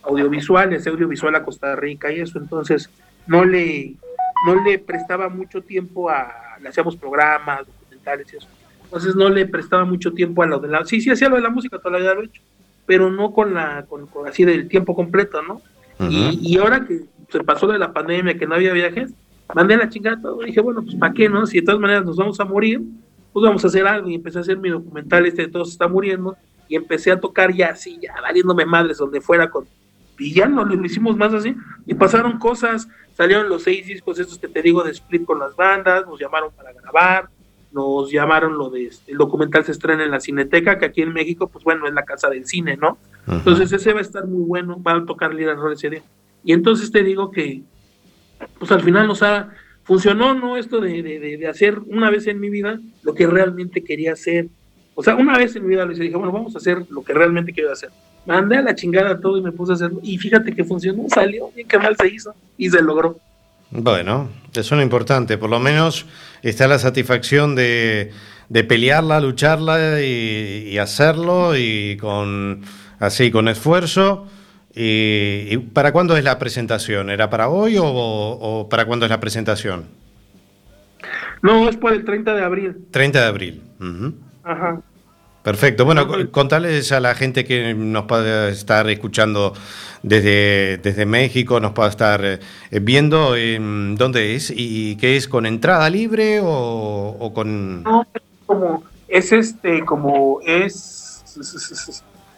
[0.03, 2.89] audiovisuales, audiovisual a Costa Rica y eso, entonces
[3.27, 3.95] no le,
[4.47, 6.33] no le prestaba mucho tiempo a,
[6.65, 8.49] le hacíamos programas, documentales y eso.
[8.83, 11.43] Entonces no le prestaba mucho tiempo a lo de la, sí, sí hacía lo de
[11.43, 12.43] la música, toda la vida lo he hecho,
[12.87, 15.63] pero no con la, con, con así del tiempo completo, ¿no?
[16.11, 19.13] y, y ahora que se pasó de la pandemia, que no había viajes,
[19.55, 20.43] mandé la chingada todo.
[20.43, 21.47] Dije, bueno, pues ¿para qué, no?
[21.47, 22.83] Si de todas maneras nos vamos a morir,
[23.33, 24.09] pues vamos a hacer algo.
[24.09, 26.37] Y empecé a hacer mi documental, este de Todos está muriendo.
[26.69, 29.67] Y empecé a tocar ya así, ya valiéndome madres donde fuera con.
[30.19, 31.55] Y ya no lo hicimos más así.
[31.87, 35.57] Y pasaron cosas, salieron los seis discos estos que te digo de split con las
[35.57, 37.29] bandas, nos llamaron para grabar,
[37.73, 41.13] nos llamaron lo de este, el documental se estrena en la Cineteca, que aquí en
[41.13, 42.99] México, pues bueno, es la casa del cine, ¿no?
[43.27, 46.03] Entonces ese va a estar muy bueno, va a tocar Lira Roll ese día.
[46.45, 47.63] Y entonces te digo que,
[48.59, 49.49] pues al final nos ha,
[49.83, 50.57] funcionó, ¿no?
[50.57, 54.49] Esto de, de, de- hacer una vez en mi vida lo que realmente quería hacer.
[54.95, 57.13] O sea, una vez en mi vida hice, dije, bueno, vamos a hacer lo que
[57.15, 57.91] realmente quiero hacer.
[58.27, 60.01] Mandé a la chingada todo y me puse a hacerlo.
[60.03, 63.19] Y fíjate que funcionó, salió, bien que mal se hizo y se logró.
[63.71, 65.37] Bueno, eso es lo importante.
[65.37, 66.07] Por lo menos
[66.43, 68.13] está la satisfacción de,
[68.49, 72.63] de pelearla, lucharla y, y hacerlo y con
[72.99, 74.27] así con esfuerzo.
[74.75, 77.11] Y, y para cuándo es la presentación?
[77.11, 79.85] ¿Era para hoy o, o para cuándo es la presentación?
[81.43, 82.77] No, es por el 30 de abril.
[82.91, 83.63] 30 de abril.
[84.43, 84.81] Ajá.
[85.45, 85.85] Perfecto.
[85.85, 89.53] Bueno, co- contarles a la gente que nos puede estar escuchando
[90.03, 92.41] desde, desde México, nos puede estar eh,
[92.81, 96.47] viendo en dónde es y qué es con entrada libre o,
[97.21, 97.83] o con...
[97.83, 101.35] No, es como es este, como es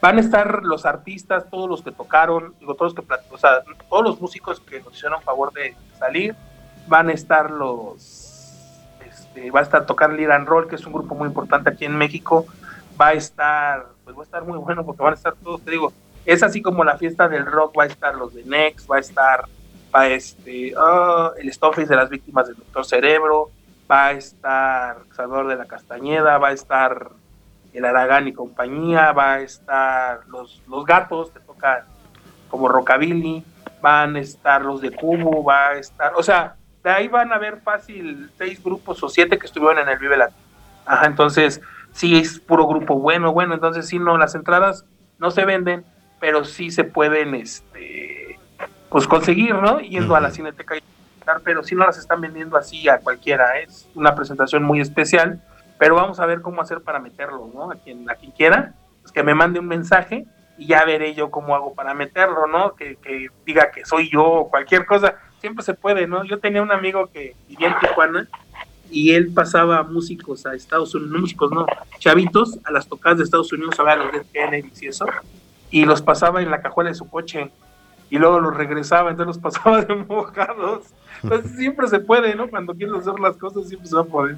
[0.03, 3.63] van a estar los artistas, todos los que tocaron, digo, todos los que o sea,
[3.89, 6.35] todos los músicos que nos hicieron favor de salir,
[6.89, 8.53] van a estar los
[9.09, 11.85] este, va a estar tocar Lira and Roll, que es un grupo muy importante aquí
[11.85, 12.47] en México,
[13.01, 15.71] va a estar, pues va a estar muy bueno porque van a estar todos, te
[15.71, 15.93] digo,
[16.25, 19.01] es así como la fiesta del rock, va a estar los de Next, va a
[19.01, 19.45] estar
[19.95, 23.51] va este ah, el Stoneface de las víctimas del Doctor Cerebro,
[23.91, 27.11] va a estar Salvador de la Castañeda, va a estar
[27.73, 31.85] el Aragán y compañía, va a estar los, los gatos, te tocan
[32.49, 33.45] como Rockabilly,
[33.83, 37.39] van a estar los de Cubo, va a estar, o sea, de ahí van a
[37.39, 40.41] ver fácil seis grupos o siete que estuvieron en el Vive Latino.
[40.87, 41.61] Ajá, entonces
[41.97, 44.85] sí es puro grupo bueno, bueno, entonces sí no, las entradas
[45.19, 45.85] no se venden,
[46.21, 48.39] pero sí se pueden, este,
[48.91, 49.81] pues conseguir, ¿no?
[49.81, 50.31] Yendo a la.
[50.31, 50.83] Cineteca y
[51.43, 55.43] pero sí no las están vendiendo así a cualquiera, es una presentación muy especial,
[55.77, 57.73] pero vamos a ver cómo hacer para meterlo, ¿no?
[57.73, 60.25] A quien, a quien quiera, pues que me mande un mensaje
[60.57, 62.77] y ya veré yo cómo hago para meterlo, ¿no?
[62.77, 66.23] Que, que diga que soy yo o cualquier cosa, siempre se puede, ¿no?
[66.25, 68.29] Yo tenía un amigo que vivía en Tijuana
[68.91, 71.66] y él pasaba músicos a Estados Unidos, no músicos, no,
[71.99, 75.07] chavitos a las tocadas de Estados Unidos, a ver a los Dead Kennedys y eso,
[75.70, 77.51] y los pasaba en la cajuela de su coche
[78.11, 80.84] y luego los regresaba, entonces los pasaba de mojados.
[81.22, 82.49] Entonces siempre se puede, ¿no?
[82.49, 84.37] Cuando quieres hacer las cosas siempre se va a poder.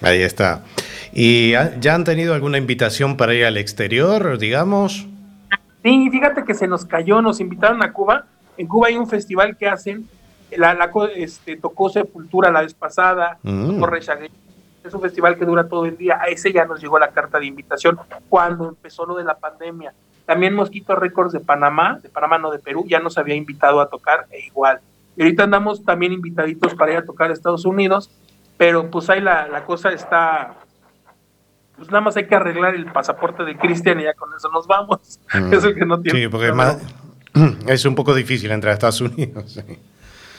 [0.00, 0.64] Ahí está.
[1.12, 5.06] ¿Y ya han tenido alguna invitación para ir al exterior, digamos?
[5.82, 8.26] Sí, fíjate que se nos cayó, nos invitaron a Cuba.
[8.56, 10.08] En Cuba hay un festival que hacen,
[10.56, 13.80] la, la este, tocó Sepultura la vez pasada, Mm.
[13.80, 14.34] tocó Against.
[14.84, 16.18] Es un festival que dura todo el día.
[16.20, 17.98] A ese ya nos llegó la carta de invitación
[18.28, 19.92] cuando empezó lo de la pandemia.
[20.26, 23.88] También Mosquito Records de Panamá, de Panamá no de Perú, ya nos había invitado a
[23.88, 24.80] tocar e igual.
[25.16, 28.10] Y ahorita andamos también invitaditos para ir a tocar a Estados Unidos,
[28.56, 30.54] pero pues ahí la, la cosa está,
[31.76, 34.66] pues nada más hay que arreglar el pasaporte de Cristian y ya con eso nos
[34.66, 35.20] vamos.
[35.34, 35.54] Mm.
[35.54, 36.20] Es el que no tiene.
[36.22, 36.78] Sí, porque es, más,
[37.66, 39.52] es un poco difícil entrar a Estados Unidos.
[39.66, 39.78] sí.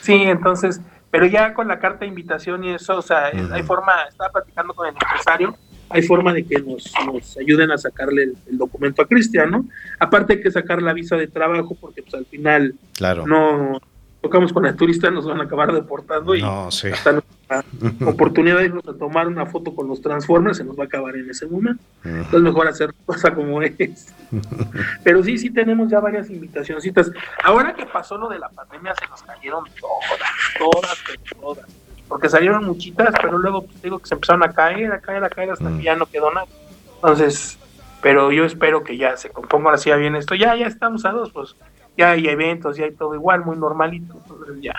[0.04, 0.80] Sí, entonces,
[1.10, 4.74] pero ya con la carta de invitación y eso, o sea, hay forma, estaba platicando
[4.74, 5.56] con el empresario,
[5.88, 9.64] hay forma de que nos, nos ayuden a sacarle el, el documento a Cristian, ¿no?
[9.98, 13.26] Aparte hay que sacar la visa de trabajo porque pues al final Claro.
[13.26, 13.80] no
[14.24, 16.88] tocamos con el turista, nos van a acabar deportando y No, sí.
[16.88, 17.62] hasta nuestra
[18.08, 21.14] oportunidad de irnos a tomar una foto con los Transformers se nos va a acabar
[21.14, 21.82] en ese momento.
[22.02, 24.14] Entonces mejor hacer cosa como es.
[25.04, 27.10] Pero sí, sí tenemos ya varias invitacioncitas.
[27.44, 31.66] Ahora que pasó lo de la pandemia se nos cayeron todas, todas, pero todas.
[32.08, 35.28] Porque salieron muchitas, pero luego pues, digo que se empezaron a caer, a caer, a
[35.30, 35.78] caer hasta Mm.
[35.78, 36.46] que ya no quedó nada.
[36.96, 37.58] Entonces,
[38.02, 40.34] pero yo espero que ya se componga así bien esto.
[40.34, 41.56] Ya, ya estamos a dos, pues
[41.96, 44.14] ya hay eventos, ya hay todo igual, muy normalito.
[44.14, 44.74] Entonces ya,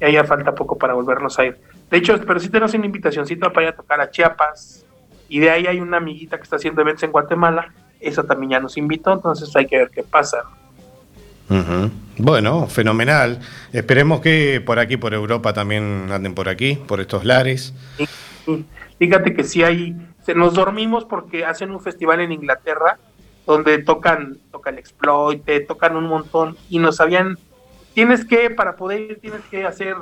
[0.00, 1.58] ya, ya falta poco para volvernos a ir.
[1.90, 4.84] De hecho, pero sí tenemos una invitacioncita para ir a tocar a Chiapas.
[5.28, 7.72] Y de ahí hay una amiguita que está haciendo eventos en Guatemala.
[8.00, 10.42] Esa también ya nos invitó, entonces hay que ver qué pasa.
[12.16, 13.40] Bueno, fenomenal.
[13.72, 17.74] Esperemos que por aquí, por Europa, también anden por aquí, por estos lares.
[18.46, 18.64] Y
[18.98, 22.98] Fíjate que sí hay, se nos dormimos porque hacen un festival en Inglaterra
[23.46, 27.38] donde tocan, tocan Exploite, tocan un montón y nos habían,
[27.94, 29.96] tienes que, para poder ir, tienes que hacer,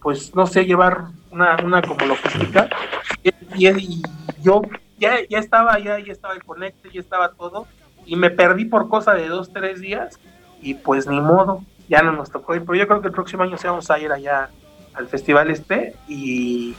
[0.00, 2.68] pues no sé, llevar una, una como logística.
[3.54, 4.02] Y,
[4.42, 4.62] yo
[4.98, 7.66] ya, ya estaba, ya, ya estaba el conecte, ya estaba todo
[8.06, 10.18] y me perdí por cosa de dos, tres días
[10.62, 13.42] y pues ni modo, ya no nos tocó ir, pero yo creo que el próximo
[13.42, 14.50] año sí vamos a ir allá
[14.94, 16.74] al festival este y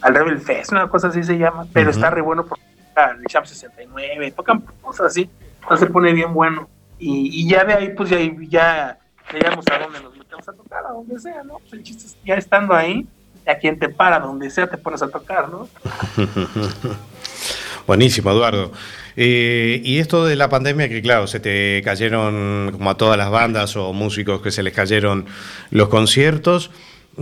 [0.00, 2.64] al Rebel Fest, una cosa así se llama, pero está re bueno porque
[2.96, 5.28] el Champ 69, tocan cosas así,
[5.60, 6.68] entonces se pone bien bueno.
[6.98, 8.18] Y, y ya de ahí, pues ya,
[8.48, 8.98] ya
[9.32, 11.58] veíamos a dónde nos metemos a tocar, a donde sea, ¿no?
[11.58, 13.06] Pues el chiste es ya estando ahí,
[13.46, 15.68] a quien te para, donde sea, te pones a tocar, ¿no?
[17.86, 18.72] Buenísimo, Eduardo.
[19.16, 23.30] Eh, y esto de la pandemia, que claro, se te cayeron, como a todas las
[23.30, 25.26] bandas o músicos que se les cayeron
[25.70, 26.70] los conciertos.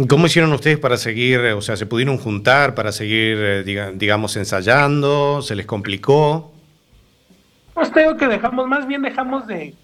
[0.09, 4.37] ¿Cómo hicieron ustedes para seguir, o sea, se pudieron juntar para seguir, eh, diga- digamos,
[4.37, 5.43] ensayando?
[5.43, 6.53] ¿Se les complicó?
[7.75, 9.75] Pues te digo que dejamos, más bien dejamos de,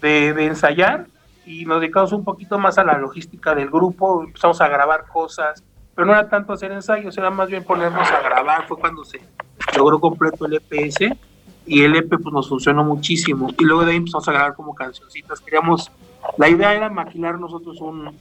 [0.00, 1.06] de, de ensayar
[1.46, 5.62] y nos dedicamos un poquito más a la logística del grupo, empezamos a grabar cosas,
[5.94, 9.20] pero no era tanto hacer ensayos, era más bien ponernos a grabar, fue cuando se
[9.76, 11.16] logró completo el EPS
[11.66, 14.74] y el EP pues nos funcionó muchísimo y luego de ahí empezamos a grabar como
[14.74, 15.90] cancioncitas, queríamos,
[16.38, 18.16] la idea era maquilar nosotros un,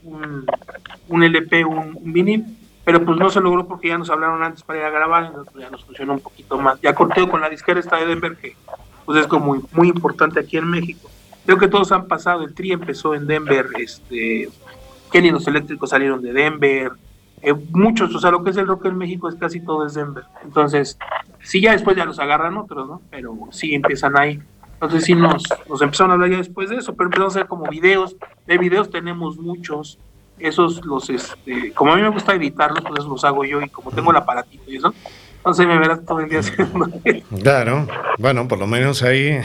[1.07, 4.79] un, LP, un, un pero pues no se logró porque ya nos hablaron antes para
[4.79, 7.79] ir a grabar, entonces ya nos funcionó un poquito más, ya corteo con la disquera
[7.79, 8.55] esta de Denver que
[9.05, 11.09] pues es como muy, muy importante aquí en México.
[11.45, 14.49] Creo que todos han pasado, el Tri empezó en Denver, este,
[15.11, 16.91] Kenny los eléctricos salieron de Denver,
[17.43, 19.95] eh, muchos, o sea, lo que es el rock en México es casi todo es
[19.95, 20.23] Denver.
[20.43, 20.97] Entonces,
[21.41, 23.01] sí, ya después ya los agarran otros, ¿no?
[23.09, 24.39] Pero sí empiezan ahí.
[24.81, 27.47] Entonces sí nos, nos empezaron a hablar ya después de eso, pero empezamos a hacer
[27.47, 28.15] como videos.
[28.47, 29.99] De videos tenemos muchos.
[30.39, 33.91] Esos los, este, como a mí me gusta editarlos, pues los hago yo y como
[33.91, 34.91] tengo el aparatito y eso,
[35.35, 36.89] entonces me verás todo el día haciendo
[37.43, 39.39] Claro, bueno, por lo menos ahí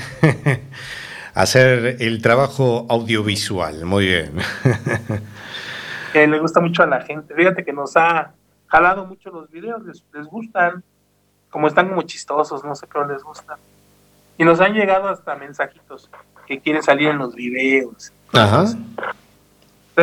[1.34, 3.84] hacer el trabajo audiovisual.
[3.84, 4.32] Muy bien.
[6.14, 7.34] que le gusta mucho a la gente.
[7.34, 8.32] Fíjate que nos ha
[8.68, 10.82] jalado mucho los videos, les, les gustan,
[11.50, 13.58] como están como chistosos, no sé, pero les gustan.
[14.38, 16.10] Y nos han llegado hasta mensajitos
[16.46, 18.12] que quieren salir en los videos.
[18.32, 18.66] Ajá.
[18.66, 20.02] Sí.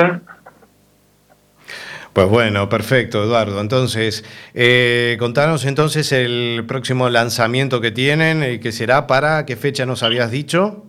[2.14, 3.60] Pues bueno, perfecto, Eduardo.
[3.60, 4.24] Entonces,
[4.54, 10.04] eh, contanos entonces el próximo lanzamiento que tienen, eh, que será para qué fecha nos
[10.04, 10.86] habías dicho.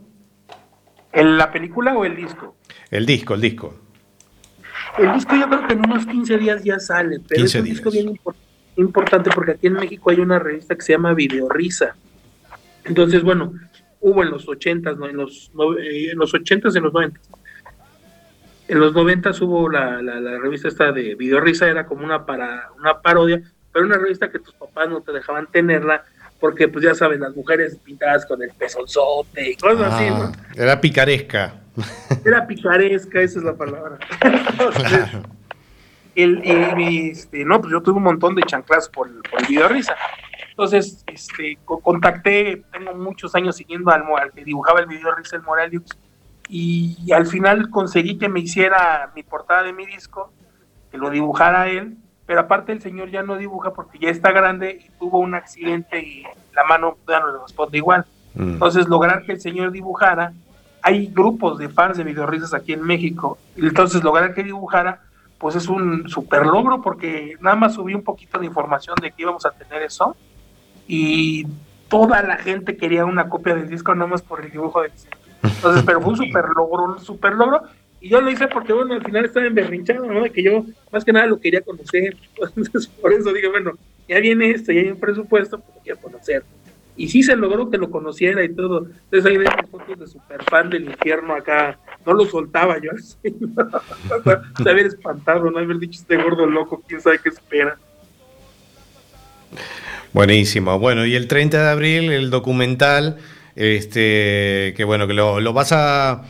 [1.12, 2.56] ¿En la película o el disco?
[2.90, 3.74] El disco, el disco.
[4.98, 7.70] El disco yo creo que en unos 15 días ya sale, pero 15 es un
[7.70, 8.34] disco bien impor-
[8.76, 11.96] importante porque aquí en México hay una revista que se llama Video Risa.
[12.84, 13.52] Entonces, bueno,
[14.00, 15.08] hubo en los 80s, ¿no?
[15.08, 17.20] en los no- eh, en los 80s, en los 90
[18.68, 22.24] En los 90 hubo la, la, la revista esta de Video Risa, era como una
[22.24, 26.04] para una parodia, pero una revista que tus papás no te dejaban tenerla
[26.40, 30.24] porque pues ya sabes, las mujeres pintadas con el pezonzote y cosas así, ¿no?
[30.24, 31.54] Ah, era picaresca.
[32.24, 33.98] Era picaresca, esa es la palabra.
[34.22, 35.08] Entonces,
[36.14, 39.68] el, el- este, no, pues yo tuve un montón de chanclas por, por el video
[39.68, 39.94] risa.
[40.54, 45.34] Entonces, este, co- contacté, tengo muchos años siguiendo al, al que dibujaba el video risa,
[45.34, 45.90] el Moraliux,
[46.48, 50.32] y al final conseguí que me hiciera mi portada de mi disco,
[50.92, 51.96] que lo dibujara él,
[52.26, 56.00] pero aparte el señor ya no dibuja porque ya está grande y tuvo un accidente
[56.00, 56.22] y
[56.54, 58.04] la mano ya no le responde igual.
[58.34, 58.50] Mm.
[58.54, 60.32] Entonces, lograr que el señor dibujara,
[60.82, 65.00] hay grupos de fans de videorrisas aquí en México, entonces lograr que dibujara,
[65.38, 69.22] pues es un super logro porque nada más subí un poquito de información de que
[69.22, 70.14] íbamos a tener eso
[70.86, 71.46] y
[71.88, 75.18] toda la gente quería una copia del disco nada más por el dibujo del señor.
[75.42, 77.62] Entonces, pero fue un super logro, un super logro.
[78.00, 80.22] Y yo lo hice porque, bueno, al final estaba emberrinchado, ¿no?
[80.22, 82.16] De que yo más que nada lo quería conocer.
[82.56, 83.72] Entonces, por eso dije, bueno,
[84.08, 86.44] ya viene esto, ya hay un presupuesto, pues lo quiero conocer.
[86.96, 88.86] Y sí se logró que lo conociera y todo.
[88.86, 91.78] Entonces ahí ven las fotos de super fan del infierno acá.
[92.06, 93.18] No lo soltaba yo así.
[94.62, 97.78] de haber espantado, no haber dicho este gordo loco, quién sabe qué espera.
[100.14, 100.78] Buenísimo.
[100.78, 103.18] Bueno, y el 30 de abril el documental,
[103.56, 106.22] este, que bueno, que lo, lo vas a,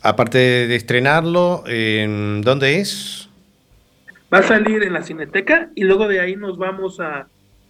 [0.00, 3.28] aparte de estrenarlo, ¿en dónde es?
[4.32, 7.26] Va a salir en la Cineteca y luego de ahí nos vamos a.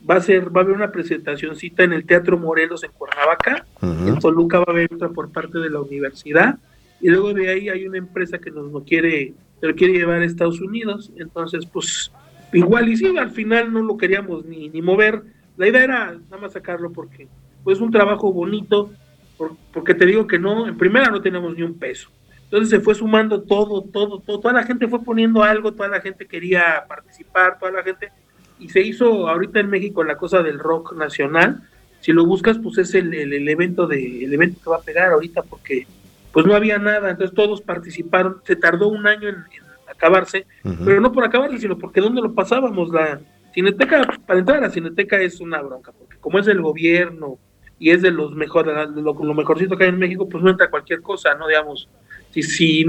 [0.09, 3.64] Va a ser, va a haber una presentacioncita en el Teatro Morelos en Cuernavaca.
[3.81, 6.59] En Toluca va a haber otra por parte de la universidad.
[7.01, 10.25] Y luego de ahí hay una empresa que nos lo quiere, lo quiere llevar a
[10.25, 11.12] Estados Unidos.
[11.16, 12.11] Entonces, pues,
[12.53, 15.23] igual y sí, al final no lo queríamos ni, ni mover.
[15.63, 17.29] La idea era nada más sacarlo porque,
[17.63, 18.91] pues, un trabajo bonito,
[19.39, 22.09] por- porque te digo que no, en primera no teníamos ni un peso.
[22.45, 26.01] Entonces se fue sumando todo, todo, todo, toda la gente fue poniendo algo, toda la
[26.01, 28.11] gente quería participar, toda la gente,
[28.59, 31.63] y se hizo ahorita en México la cosa del rock nacional.
[32.01, 34.83] Si lo buscas, pues es el, el, el evento de, el evento que va a
[34.83, 35.87] pegar ahorita porque
[36.33, 40.45] pues no había nada, entonces todos participaron, se tardó un año en, en acabarse,
[40.85, 42.89] pero no por acabarse, sino porque ¿dónde lo pasábamos?
[42.91, 43.21] La
[43.53, 47.38] Cineteca, para entrar a la Cineteca es una bronca, porque como es del gobierno
[47.78, 50.70] y es de los mejores, lo, lo mejorcito que hay en México, pues no entra
[50.70, 51.48] cualquier cosa, ¿no?
[51.48, 51.88] Digamos,
[52.30, 52.86] si, si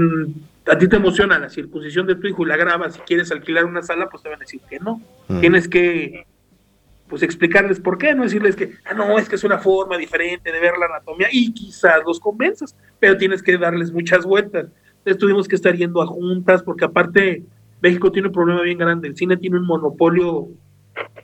[0.66, 3.64] a ti te emociona la circuncisión de tu hijo y la grabas, si quieres alquilar
[3.64, 5.00] una sala, pues te van a decir que no.
[5.28, 5.40] Mm.
[5.40, 6.26] Tienes que
[7.08, 10.50] pues explicarles por qué, no decirles que, ah, no, es que es una forma diferente
[10.50, 14.68] de ver la anatomía y quizás los convenzas, pero tienes que darles muchas vueltas.
[14.98, 17.44] Entonces tuvimos que estar yendo a juntas porque aparte
[17.84, 20.48] México tiene un problema bien grande, el cine tiene un monopolio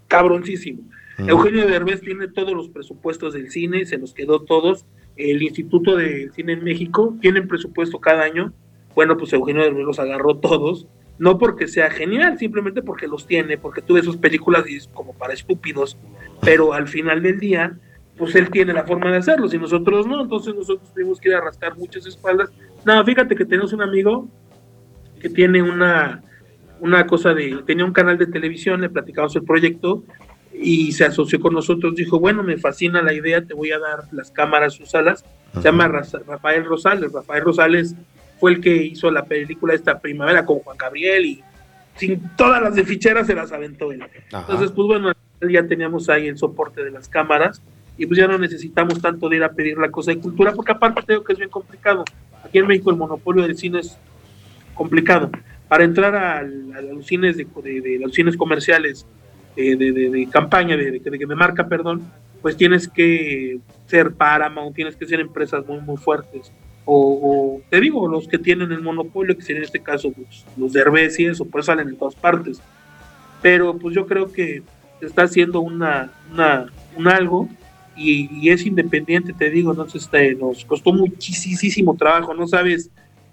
[0.09, 0.83] cabroncísimo.
[1.17, 1.31] Mm.
[1.31, 4.85] Eugenio Derbez tiene todos los presupuestos del cine, se los quedó todos.
[5.17, 8.53] El Instituto de Cine en México tiene presupuesto cada año.
[8.95, 10.87] Bueno, pues Eugenio Derbez los agarró todos.
[11.19, 14.89] No porque sea genial, simplemente porque los tiene, porque tú ves sus películas y es
[14.89, 15.97] como para estúpidos.
[16.43, 17.79] Pero al final del día,
[18.19, 20.21] pues él tiene la forma de hacerlos y nosotros no.
[20.21, 22.51] Entonces nosotros tuvimos que ir a rascar muchas espaldas.
[22.85, 24.29] No, fíjate que tenemos un amigo
[25.23, 26.23] que tiene una,
[26.81, 30.03] una cosa de, tenía un canal de televisión, le platicamos el proyecto
[30.53, 34.05] y se asoció con nosotros, dijo, bueno, me fascina la idea, te voy a dar
[34.12, 35.24] las cámaras, sus salas,
[35.55, 37.95] se llama Rafael Rosales, Rafael Rosales
[38.39, 41.45] fue el que hizo la película esta primavera con Juan Gabriel y
[41.97, 44.03] sin todas las de ficheras se las aventó él.
[44.03, 44.41] Ajá.
[44.41, 45.12] Entonces, pues bueno,
[45.49, 47.61] ya teníamos ahí el soporte de las cámaras
[47.99, 50.72] y pues ya no necesitamos tanto de ir a pedir la cosa de cultura, porque
[50.72, 52.05] aparte tengo que es bien complicado.
[52.43, 53.99] Aquí en México el monopolio del cine es
[54.72, 55.31] complicado.
[55.71, 57.99] Para entrar al- a, los cines de, de- de
[58.37, 59.07] comerciales
[59.55, 60.91] eh, de, de- campaña, de,
[61.37, 62.03] marca, perdón,
[62.43, 66.51] pues tienes que ser Paramount, tienes que ser empresas muy muy fuertes.
[66.85, 70.45] O, o, te digo, los que tienen el monopolio, que serían en este caso pues,
[70.57, 72.61] los Derbez y eso, pues salen en todas partes.
[73.41, 74.64] Pero pues yo creo que
[75.01, 76.11] está haciendo una,
[76.97, 77.49] un algo
[77.97, 82.91] y, y es independiente, te digo, entonces este, nos costó muchísimo trabajo, no sabes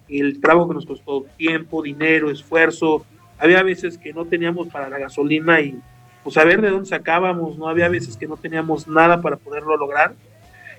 [0.10, 3.06] el trabajo que nos costó tiempo, dinero, esfuerzo.
[3.38, 5.78] Había veces que no teníamos para la gasolina y
[6.24, 9.78] pues a ver de dónde sacábamos, no había veces que no teníamos nada para poderlo
[9.78, 10.14] lograr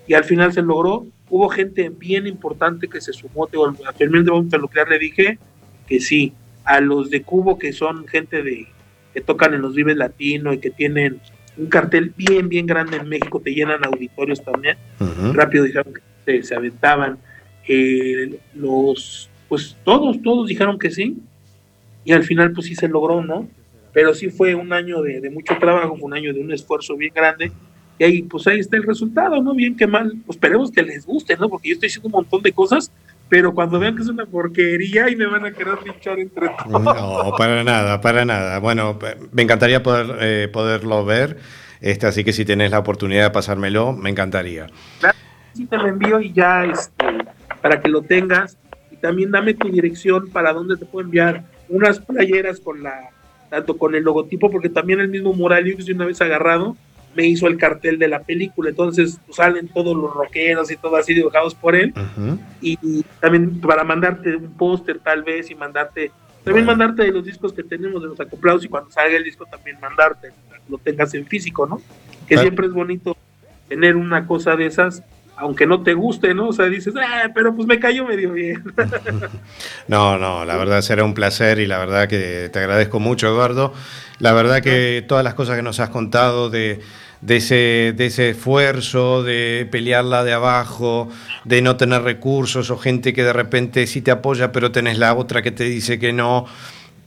[0.06, 1.06] y al final se logró.
[1.30, 4.98] Hubo gente bien importante que se sumó, te digo, a Fermín de Bomba Nuclear le
[4.98, 5.38] dije
[5.86, 6.32] que sí,
[6.64, 8.66] a los de Cubo, que son gente de
[9.14, 11.20] que tocan en los Vives Latino y que tienen
[11.56, 14.76] un cartel bien, bien grande en México, te llenan auditorios también.
[15.32, 17.18] Rápido dijeron que se, se aventaban.
[17.68, 21.18] Eh, los, pues todos, todos dijeron que sí.
[22.04, 23.48] Y al final, pues sí se logró, ¿no?
[23.92, 26.96] Pero sí fue un año de, de mucho trabajo, fue un año de un esfuerzo
[26.96, 27.52] bien grande.
[27.98, 29.54] Y ahí, pues ahí está el resultado, ¿no?
[29.54, 30.12] Bien que mal.
[30.24, 31.48] Pues esperemos que les guste, ¿no?
[31.48, 32.92] Porque yo estoy haciendo un montón de cosas,
[33.28, 36.82] pero cuando vean que es una porquería y me van a querer pinchar entre todos.
[36.82, 38.58] No, para nada, para nada.
[38.60, 38.98] Bueno,
[39.32, 41.38] me encantaría poder, eh, poderlo ver,
[41.80, 44.68] este, así que si tenés la oportunidad de pasármelo, me encantaría.
[45.52, 47.04] sí te lo envío y ya este,
[47.60, 48.56] para que lo tengas.
[48.90, 53.10] Y también dame tu dirección para dónde te puedo enviar unas playeras con la
[53.50, 56.76] tanto con el logotipo porque también el mismo Moraliux de una vez agarrado
[57.16, 58.68] me hizo el cartel de la película.
[58.70, 61.94] Entonces pues, salen todos los rockeros y todo así dibujados por él.
[62.60, 66.10] Y, y también para mandarte un póster tal vez y mandarte
[66.44, 66.78] también Bueno.
[66.78, 69.78] mandarte de los discos que tenemos de los acoplados y cuando salga el disco también
[69.80, 70.28] mandarte
[70.68, 71.80] lo tengas en físico no
[72.28, 73.16] que siempre es bonito
[73.68, 75.02] tener una cosa de esas
[75.38, 78.62] aunque no te guste no o sea dices ah pero pues me cayó medio bien
[79.88, 83.72] No, no, la verdad será un placer y la verdad que te agradezco mucho, Eduardo.
[84.18, 86.80] La verdad que todas las cosas que nos has contado de,
[87.26, 91.08] ese, de ese esfuerzo, de pelearla de abajo,
[91.44, 95.14] de no tener recursos o gente que de repente sí te apoya, pero tenés la
[95.14, 96.44] otra que te dice que no.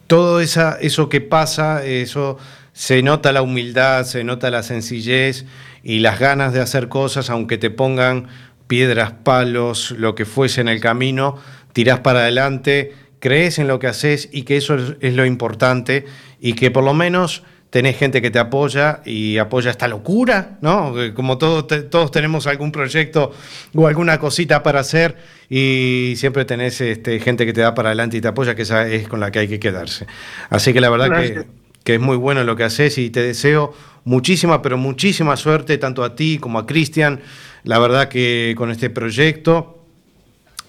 [0.07, 2.37] Todo esa, eso que pasa, eso
[2.73, 5.45] se nota la humildad, se nota la sencillez
[5.83, 8.27] y las ganas de hacer cosas, aunque te pongan
[8.67, 11.37] piedras, palos, lo que fuese en el camino,
[11.73, 16.05] tirás para adelante, crees en lo que haces y que eso es, lo importante
[16.39, 20.93] y que por lo menos tenés gente que te apoya y apoya esta locura, ¿no?
[21.13, 23.31] Como todos, te- todos tenemos algún proyecto
[23.73, 25.15] o alguna cosita para hacer
[25.49, 28.87] y siempre tenés este, gente que te da para adelante y te apoya, que esa
[28.87, 30.05] es con la que hay que quedarse.
[30.49, 31.45] Así que la verdad que,
[31.83, 33.73] que es muy bueno lo que haces y te deseo
[34.03, 37.21] muchísima, pero muchísima suerte tanto a ti como a Cristian.
[37.63, 39.85] La verdad que con este proyecto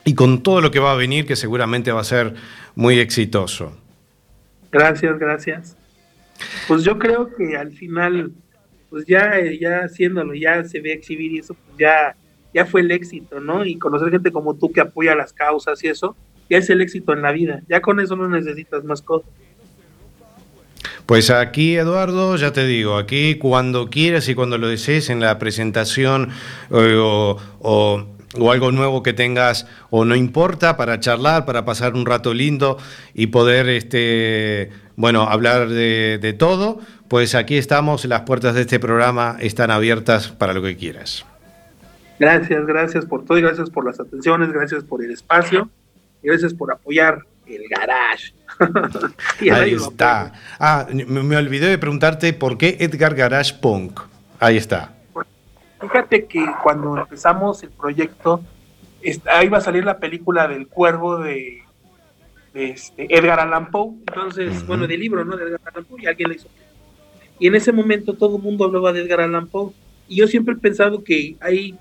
[0.05, 2.35] y con todo lo que va a venir, que seguramente va a ser
[2.75, 3.77] muy exitoso.
[4.71, 5.77] gracias gracias
[6.67, 8.33] pues yo creo que al final
[8.89, 12.17] pues ya ya haciéndolo ya se ve exhibir y eso pues ya
[12.55, 15.89] ya fue el éxito no y conocer gente como tú que apoya las causas y
[15.89, 16.17] eso
[16.49, 19.29] ya es el éxito en la vida ya con eso no necesitas más cosas
[21.07, 25.39] Pues aquí, Eduardo, ya te digo, aquí cuando quieras y cuando lo desees en la
[25.39, 26.31] presentación
[26.71, 28.07] eh, o,
[28.51, 32.79] algo nuevo que tengas o no importa para charlar, para pasar un rato lindo
[33.15, 38.81] y poder, este, bueno, hablar de, de todo, pues aquí estamos, las puertas de este
[38.81, 41.27] programa están abiertas para lo que quieras.
[42.23, 45.69] Gracias, gracias por todo y gracias por las atenciones, gracias por el espacio
[46.23, 48.33] y gracias por apoyar el garage.
[49.53, 50.33] Ahí está.
[50.59, 54.01] Ah, me, olvidé de preguntarte por qué Edgar Garage Punk.
[54.39, 54.95] Ahí está.
[55.81, 58.43] Fíjate que cuando empezamos el proyecto,
[59.33, 61.63] ahí iba a salir la película del cuervo de,
[62.55, 65.37] de este Edgar Allan Poe, entonces, bueno, del libro, ¿no?
[65.37, 66.49] De Edgar Allan Poe, y alguien le hizo.
[67.39, 69.73] Y en ese momento todo el mundo hablaba de Edgar Allan Poe,
[70.09, 71.77] y yo siempre he pensado que hay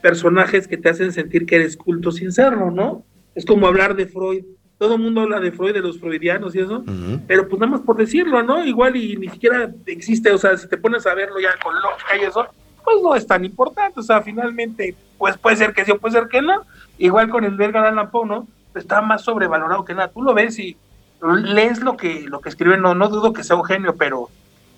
[0.00, 3.04] personajes que te hacen sentir que eres culto sin serlo, ¿no?
[3.34, 4.44] Es como hablar de Freud.
[4.78, 6.84] Todo el mundo habla de Freud, de los freudianos y eso,
[7.26, 8.64] pero pues nada más por decirlo, ¿no?
[8.64, 12.16] Igual y ni siquiera existe, o sea, si te pones a verlo ya con lógica
[12.16, 12.46] y eso,
[12.84, 16.12] pues no es tan importante, o sea, finalmente, pues puede ser que sí o puede
[16.12, 16.64] ser que no.
[16.98, 18.46] Igual con el Edgar Allan Poe, ¿no?
[18.74, 20.08] Está más sobrevalorado que nada.
[20.08, 20.76] Tú lo ves y
[21.20, 24.28] lees lo que, lo que escribe, no, no dudo que sea un genio, pero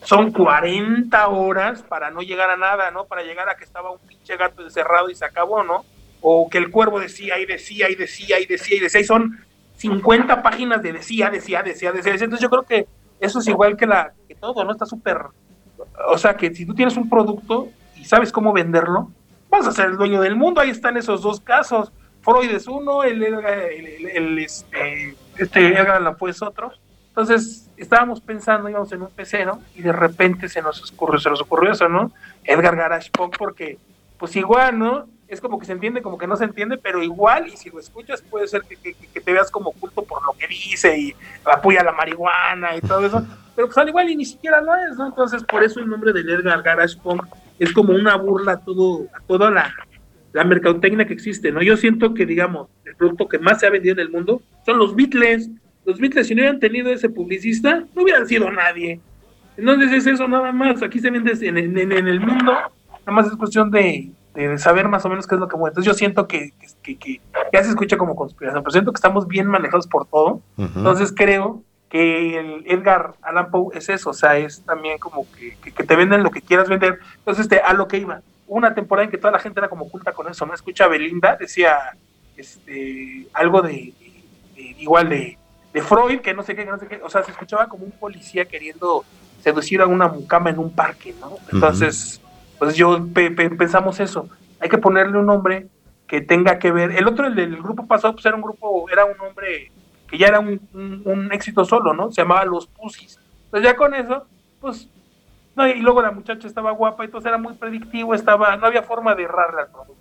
[0.02, 3.04] son 40 horas para no llegar a nada, ¿no?
[3.04, 5.84] Para llegar a que estaba un pinche gato encerrado y se acabó, ¿no?
[6.20, 9.38] O que el cuervo decía y decía y decía y decía y decía y son
[9.78, 12.12] 50 páginas de decía, decía, decía, decía.
[12.14, 12.86] Entonces yo creo que
[13.20, 14.72] eso es igual que la que todo, ¿no?
[14.72, 15.18] Está súper...
[16.08, 19.10] O sea, que si tú tienes un producto y sabes cómo venderlo,
[19.48, 20.60] vas a ser el dueño del mundo.
[20.60, 21.92] Ahí están esos dos casos.
[22.20, 26.72] Freud es uno, el, el, el- este, este Edgar es otro.
[27.08, 29.60] Entonces, estábamos pensando, íbamos en un PC, ¿no?
[29.74, 32.12] Y de repente se nos ocurrió, se nos ocurrió eso, ¿no?
[32.44, 33.78] Edgar Garage Punk, porque,
[34.18, 35.06] pues igual, ¿no?
[35.28, 37.78] Es como que se entiende, como que no se entiende, pero igual, y si lo
[37.78, 38.76] escuchas, puede ser que,
[39.20, 41.14] te veas como culto por lo que dice y
[41.44, 44.96] apoya la marihuana y todo eso, pero pues al igual y ni siquiera lo es,
[44.96, 45.06] ¿no?
[45.08, 47.24] Entonces, por eso el nombre del Edgar Garage Punk
[47.58, 49.74] es como una burla a, todo, a toda la,
[50.32, 51.60] la mercadotecnia que existe, ¿no?
[51.60, 54.78] Yo siento que, digamos, el producto que más se ha vendido en el mundo son
[54.78, 55.50] los Beatles.
[55.84, 59.00] Los Beatles, si no hubieran tenido ese publicista, no hubieran sido nadie.
[59.58, 60.82] Entonces es eso nada más.
[60.82, 62.70] Aquí se vende en, en- en el mundo, nada
[63.12, 64.08] más es cuestión de,
[64.46, 65.70] de saber más o menos qué es lo que mueve.
[65.72, 67.20] Entonces yo siento que, que, que-
[67.52, 70.40] ya se escucha como conspiración, pero siento que estamos bien manejados por todo.
[70.78, 75.56] Entonces creo que el Edgar Allan Poe es eso, o sea, es también como que,
[75.62, 76.98] que- que te venden lo que quieras vender.
[77.16, 79.86] Entonces, este, a lo que iba, una temporada en que toda la gente era como
[79.86, 80.52] oculta con eso, ¿no?
[80.54, 81.78] Escucha a Belinda, decía
[82.36, 83.92] este, algo de,
[84.54, 85.38] de- igual de,
[85.72, 87.84] de Freud, que no sé qué, que no sé qué, o sea, se escuchaba como
[87.84, 89.04] un policía queriendo
[89.42, 91.36] seducir a una mucama en un parque, ¿no?
[91.52, 92.20] Entonces,
[92.58, 94.28] pues yo pe- pe- pensamos eso,
[94.60, 95.68] hay que ponerle un nombre
[96.06, 99.04] que tenga que ver, el otro, el del grupo pasado, pues era un grupo, era
[99.04, 99.70] un hombre
[100.08, 102.10] que ya era un, un- un éxito solo, ¿no?
[102.10, 103.18] Se llamaba Los Pusis.
[103.44, 104.26] Entonces ya con eso,
[104.60, 104.88] pues,
[105.54, 109.14] no, y luego la muchacha estaba guapa, entonces era muy predictivo, estaba, no había forma
[109.14, 109.94] de errarle al producto.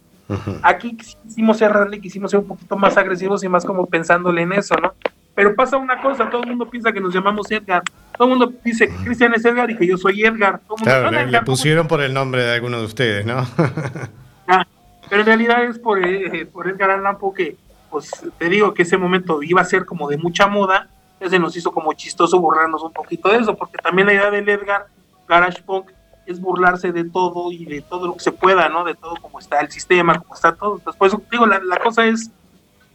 [0.63, 4.75] Aquí quisimos errarle, quisimos ser un poquito más agresivos y más como pensándole en eso,
[4.75, 4.93] ¿no?
[5.37, 7.83] Pero pasa una cosa, todo el mundo piensa que nos llamamos Edgar,
[8.17, 10.59] todo el mundo dice que Cristian es Edgar y que yo soy Edgar.
[10.65, 12.79] Todo el mundo, Claro, "Hola, le, le Edgar, ¿cómo pusieron por el nombre de alguno
[12.79, 13.45] de ustedes, ¿no?
[14.47, 14.65] Ah,
[15.07, 17.55] pero en realidad es por, eh, por Edgar Allan Poe que,
[17.91, 18.09] pues
[18.39, 20.87] te digo que ese momento iba a ser como de mucha moda,
[21.19, 24.49] entonces nos hizo como chistoso burlarnos un poquito de eso, porque también la idea del
[24.49, 24.87] Edgar
[25.27, 25.91] Garage Punk
[26.25, 28.83] es burlarse de todo y de todo lo que se pueda, ¿no?
[28.83, 30.81] De todo como está el sistema, como está todo.
[30.99, 32.31] Eso digo, la, la cosa es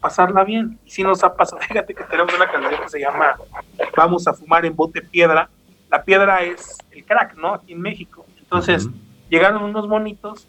[0.02, 0.78] pasarla bien.
[0.84, 3.36] Y si nos ha pasado, fíjate que tenemos una canción que se llama
[3.96, 5.48] Vamos a fumar en bote piedra.
[5.90, 7.54] La piedra es el crack, ¿no?
[7.54, 8.26] Aquí en México.
[8.38, 8.88] Entonces,
[9.30, 10.46] llegaron unos monitos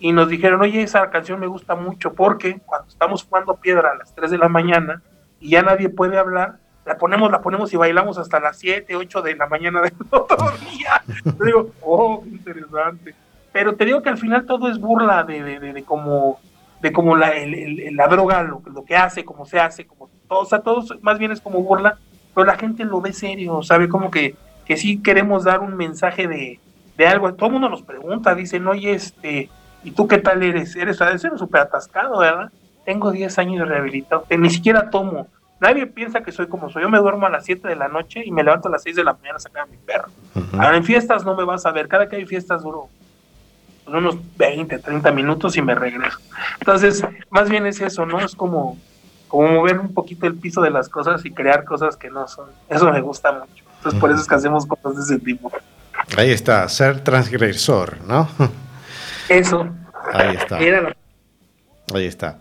[0.00, 3.96] y nos dijeron, oye, esa canción me gusta mucho porque cuando estamos fumando piedra a
[3.96, 5.02] las 3 de la mañana
[5.40, 9.22] y ya nadie puede hablar, la ponemos, la ponemos y bailamos hasta las 7, 8
[9.22, 11.02] de la mañana del otro día.
[11.24, 13.14] Yo digo, oh, qué interesante.
[13.52, 16.40] Pero te digo que al final todo es burla de, de, de, de como
[16.84, 20.10] de como la, el- el- la droga, lo, lo que hace, cómo se hace, como
[20.28, 21.96] todo, o sea, todo más bien es como burla,
[22.34, 24.34] pero la gente lo ve serio, sabe como que,
[24.66, 26.60] que sí queremos dar un mensaje de,
[26.98, 27.32] de algo.
[27.32, 29.48] Todo el mundo nos pregunta, dicen, oye, este,
[29.82, 30.76] ¿y tú qué tal eres?
[30.76, 32.50] Eres, eres súper atascado, ¿verdad?
[32.84, 35.28] Tengo 10 años de rehabilitado, que ni siquiera tomo.
[35.60, 36.82] Nadie piensa que soy como soy.
[36.82, 38.96] Yo me duermo a las 7 de la noche y me levanto a las 6
[38.96, 40.08] de la mañana a sacar a mi perro.
[40.52, 41.88] Ahora en fiestas no me vas a ver.
[41.88, 42.90] Cada que hay fiestas duro
[43.86, 46.18] unos 20, 30 minutos y me regreso.
[46.60, 48.20] Entonces, más bien es eso, ¿no?
[48.20, 48.78] Es como,
[49.28, 52.48] como mover un poquito el piso de las cosas y crear cosas que no son.
[52.68, 53.64] Eso me gusta mucho.
[53.76, 55.52] Entonces, por eso es que hacemos cosas de ese tipo.
[56.16, 58.28] Ahí está, ser transgresor, ¿no?
[59.28, 59.68] Eso.
[60.12, 60.56] Ahí está.
[61.92, 62.38] Ahí está.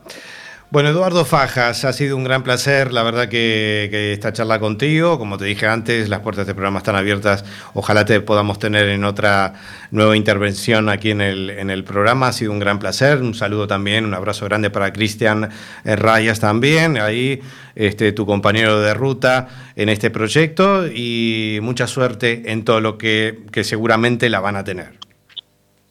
[0.73, 5.37] Bueno, Eduardo Fajas, ha sido un gran placer, la verdad que, esta charla contigo, como
[5.37, 7.45] te dije antes, las puertas del programa están abiertas,
[7.75, 9.53] ojalá te podamos tener en otra
[9.91, 13.67] nueva intervención aquí en el, en el programa, ha sido un gran placer, un saludo
[13.67, 15.51] también, un abrazo grande para Cristian
[15.85, 17.39] eh, Rayas también, ahí
[17.75, 20.87] este, tu compañero de ruta en este proyecto.
[20.87, 24.97] Y mucha suerte en todo lo que, que seguramente la van a tener.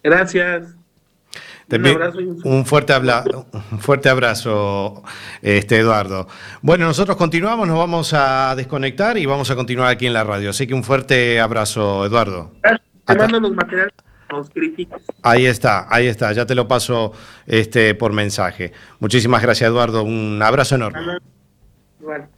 [0.03, 0.82] Gracias.
[1.73, 2.93] Te Un envío abrazo y un un fuerte,
[3.73, 5.03] un fuerte abrazo,
[5.41, 6.29] este, Eduardo.
[6.61, 10.51] Bueno, nosotros continuamos, nos vamos a desconectar y vamos a continuar aquí en la radio.
[10.51, 12.53] Así que un fuerte abrazo, Eduardo.
[13.07, 13.95] Te mando los materiales.
[15.23, 17.13] Ahí está, ahí está, ya te lo paso
[17.47, 18.73] este, por mensaje.
[19.01, 20.03] Muchísimas gracias, Eduardo.
[20.03, 21.01] Un abrazo enorme.
[22.03, 22.29] Igual.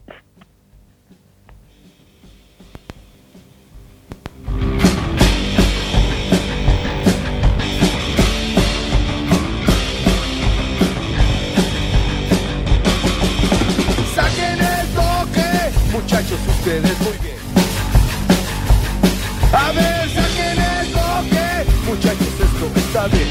[19.57, 23.29] A ver, saquen el toque, muchachos, esto está bien.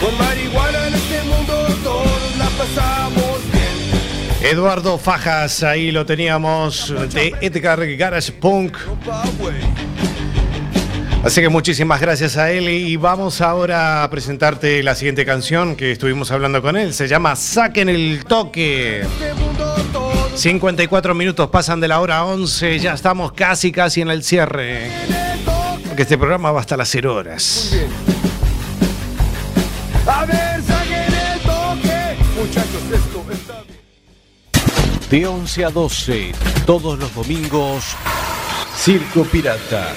[0.00, 4.50] Con marihuana en este mundo todos la pasamos bien.
[4.50, 8.78] Eduardo Fajas, ahí lo teníamos, de Edgar Garage Punk.
[11.22, 15.92] Así que muchísimas gracias a él y vamos ahora a presentarte la siguiente canción que
[15.92, 16.94] estuvimos hablando con él.
[16.94, 19.02] Se llama Saquen el toque.
[20.40, 24.08] Este mundo todos 54 minutos pasan de la hora 11, ya estamos casi casi en
[24.08, 24.90] el cierre.
[25.86, 27.68] Porque este programa va hasta las 0 horas.
[27.72, 27.88] Bien.
[30.06, 33.24] A ver, saquen el toque, muchachos, esto.
[35.10, 36.32] De 11 a 12,
[36.64, 37.84] todos los domingos,
[38.78, 39.88] Circo Pirata.